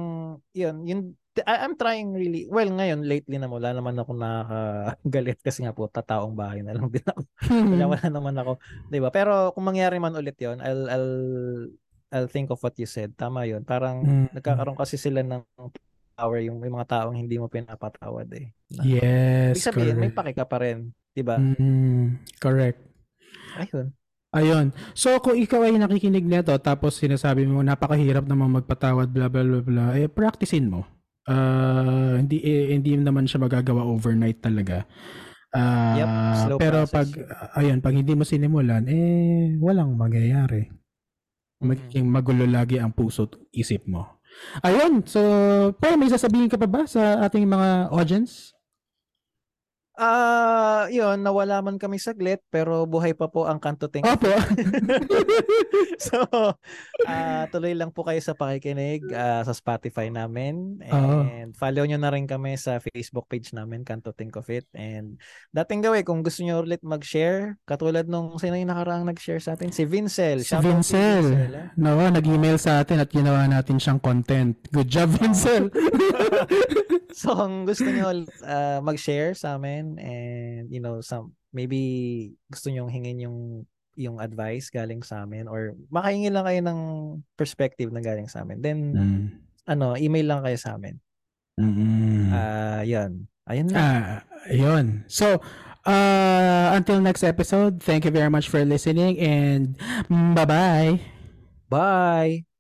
yun, 0.52 0.76
yun 0.84 1.00
I- 1.42 1.66
I'm 1.66 1.74
trying 1.74 2.14
really 2.14 2.46
well 2.46 2.70
ngayon 2.70 3.10
lately 3.10 3.42
na 3.42 3.50
wala 3.50 3.74
naman 3.74 3.98
ako 3.98 4.14
nakakagalit 4.14 5.42
kasi 5.42 5.66
nga 5.66 5.74
po 5.74 5.90
tataong 5.90 6.38
bahay 6.38 6.62
na 6.62 6.78
lang 6.78 6.86
din 6.94 7.02
ako. 7.10 7.22
Kaya 7.42 7.86
wala 7.90 8.06
naman 8.06 8.36
ako, 8.38 8.52
'di 8.88 9.00
ba? 9.02 9.10
Pero 9.10 9.50
kung 9.58 9.66
mangyari 9.66 9.98
man 9.98 10.14
ulit 10.14 10.38
'yon, 10.38 10.62
I'll 10.62 10.86
I'll 10.94 11.12
I'll 12.14 12.30
think 12.30 12.54
of 12.54 12.62
what 12.62 12.78
you 12.78 12.86
said. 12.86 13.18
Tama 13.18 13.50
'yon. 13.50 13.66
Parang 13.66 14.06
Mm. 14.06 14.28
nagkakaroon 14.38 14.78
kasi 14.78 15.02
sila 15.02 15.26
ng 15.26 15.42
power 16.14 16.38
yung 16.46 16.62
may 16.62 16.70
mga 16.70 16.86
taong 16.86 17.18
hindi 17.18 17.42
mo 17.42 17.50
pinapatawad 17.50 18.30
eh. 18.38 18.54
Na, 18.78 18.86
yes, 18.86 19.58
Ibig 19.58 19.66
sabihin, 19.66 19.98
may 19.98 20.14
correct. 20.14 20.18
paki 20.22 20.34
ka 20.38 20.46
pa 20.46 20.58
rin, 20.62 20.94
'di 21.18 21.24
ba? 21.26 21.42
Mm, 21.42 22.22
correct. 22.38 22.78
Ayun. 23.58 23.90
Ayun. 24.34 24.68
So, 24.98 25.14
kung 25.22 25.38
ikaw 25.38 25.62
ay 25.66 25.78
nakikinig 25.78 26.26
nito 26.26 26.54
tapos 26.58 26.98
sinasabi 26.98 27.46
mo 27.46 27.62
napakahirap 27.62 28.26
naman 28.26 28.50
magpatawad 28.62 29.10
bla 29.10 29.30
bla 29.30 29.42
bla 29.46 29.62
bla, 29.62 29.86
eh 29.98 30.10
practicein 30.10 30.70
mo. 30.70 30.86
Ah, 31.24 32.20
hindi 32.20 32.44
eh, 32.44 32.76
hindi 32.76 33.00
naman 33.00 33.24
siya 33.28 33.44
magagawa 33.44 33.88
overnight 33.88 34.44
talaga. 34.44 34.84
Ah, 35.54 35.96
Yep, 35.96 36.10
slow 36.36 36.58
pero 36.58 36.78
process 36.84 36.94
pag 36.94 37.10
ayun, 37.62 37.78
pag 37.80 37.96
hindi 37.96 38.14
mo 38.18 38.26
sinimulan, 38.26 38.84
eh 38.90 39.56
walang 39.62 39.96
mangyayari. 39.96 40.68
Mm. 41.62 41.68
Magiging 41.70 42.08
magulo 42.10 42.44
lagi 42.50 42.82
ang 42.82 42.92
puso 42.92 43.30
at 43.30 43.38
isip 43.54 43.88
mo. 43.88 44.20
Ayun, 44.66 45.06
so, 45.06 45.22
pero 45.78 45.94
may 45.94 46.10
sasabihin 46.10 46.50
ka 46.50 46.58
pa 46.58 46.66
ba 46.66 46.90
sa 46.90 47.22
ating 47.22 47.46
mga 47.46 47.94
audience? 47.94 48.58
Ah, 49.94 50.90
'yun, 50.90 51.22
nawala 51.22 51.62
man 51.62 51.78
kami 51.78 52.02
saglit 52.02 52.42
pero 52.50 52.90
buhay 52.90 53.14
pa 53.14 53.30
po 53.30 53.46
ang 53.46 53.62
Kanto 53.62 53.86
Think 53.94 54.10
Opo. 54.10 54.26
so, 56.10 56.26
ah 57.06 57.46
tuloy 57.54 57.78
lang 57.78 57.94
po 57.94 58.02
kayo 58.02 58.18
sa 58.18 58.34
pakikinig 58.34 59.06
ah, 59.14 59.46
sa 59.46 59.54
Spotify 59.54 60.10
namin 60.10 60.82
and 60.90 61.54
follow 61.54 61.86
nyo 61.86 62.02
na 62.02 62.10
rin 62.10 62.26
kami 62.26 62.58
sa 62.58 62.82
Facebook 62.82 63.30
page 63.30 63.54
namin, 63.54 63.86
Kanto 63.86 64.10
Think 64.18 64.34
of 64.40 64.50
It. 64.50 64.66
And 64.74 65.22
dating 65.54 65.86
gawin, 65.86 66.02
kung 66.02 66.26
gusto 66.26 66.42
nyo 66.42 66.66
ulit 66.66 66.82
mag-share, 66.82 67.62
katulad 67.70 68.10
nung 68.10 68.36
sino 68.42 68.58
yung 68.58 68.74
nakaraang 68.74 69.06
nag-share 69.06 69.42
sa 69.42 69.54
atin? 69.54 69.70
Si 69.70 69.86
Vincel. 69.86 70.42
Si 70.42 70.54
si 70.54 70.58
Vincel. 70.58 71.54
ah. 71.54 71.70
Nawa, 71.78 72.10
nag-email 72.10 72.58
sa 72.58 72.82
atin 72.82 72.98
at 73.02 73.14
ginawa 73.14 73.46
natin 73.46 73.78
siyang 73.78 74.02
content. 74.02 74.58
Good 74.74 74.90
job, 74.90 75.10
Vincel. 75.18 75.70
So, 77.14 77.38
kung 77.38 77.70
gusto 77.70 77.86
ulit, 77.86 78.26
ah, 78.42 78.82
mag-share 78.82 79.38
sa 79.38 79.62
amin 79.62 79.83
and 80.00 80.72
you 80.72 80.80
know, 80.80 81.00
some 81.00 81.36
maybe 81.54 82.34
gusto 82.50 82.74
nyo 82.74 82.90
hingin 82.90 83.22
yung 83.22 83.40
yung 83.94 84.18
advice 84.18 84.74
galing 84.74 85.06
sa 85.06 85.22
amin 85.22 85.46
or 85.46 85.78
makahingi 85.94 86.34
lang 86.34 86.46
kayo 86.50 86.62
ng 86.66 86.80
perspective 87.38 87.94
na 87.94 88.02
galing 88.02 88.26
sa 88.26 88.42
amin. 88.42 88.58
Then, 88.58 88.80
mm. 88.94 89.26
ano, 89.70 89.94
email 89.94 90.34
lang 90.34 90.42
kayo 90.42 90.58
sa 90.58 90.76
amin. 90.76 90.98
Ah, 92.34 92.82
yan. 92.82 93.30
Ayun 93.46 93.68
na. 93.70 93.78
Ah, 93.78 94.18
yun. 94.50 95.06
So, 95.06 95.38
uh, 95.86 96.68
until 96.74 97.02
next 97.02 97.22
episode, 97.22 97.84
thank 97.84 98.06
you 98.06 98.12
very 98.12 98.34
much 98.34 98.50
for 98.50 98.64
listening 98.66 99.20
and 99.22 99.78
bye-bye. 100.10 100.98
Bye! 101.70 102.53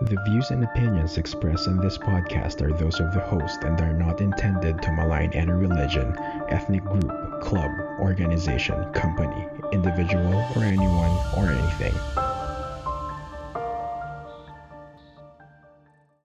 The 0.00 0.20
views 0.26 0.50
and 0.50 0.64
opinions 0.64 1.18
expressed 1.18 1.68
in 1.68 1.78
this 1.78 1.96
podcast 1.96 2.60
are 2.62 2.72
those 2.72 2.98
of 2.98 3.14
the 3.14 3.20
host 3.20 3.62
and 3.62 3.80
are 3.80 3.92
not 3.92 4.20
intended 4.20 4.82
to 4.82 4.92
malign 4.92 5.32
any 5.34 5.52
religion, 5.52 6.16
ethnic 6.48 6.84
group, 6.84 7.40
club, 7.40 7.70
organization, 8.00 8.92
company, 8.92 9.46
individual, 9.72 10.34
or 10.56 10.64
anyone 10.64 11.16
or 11.36 11.48
anything. 11.48 11.94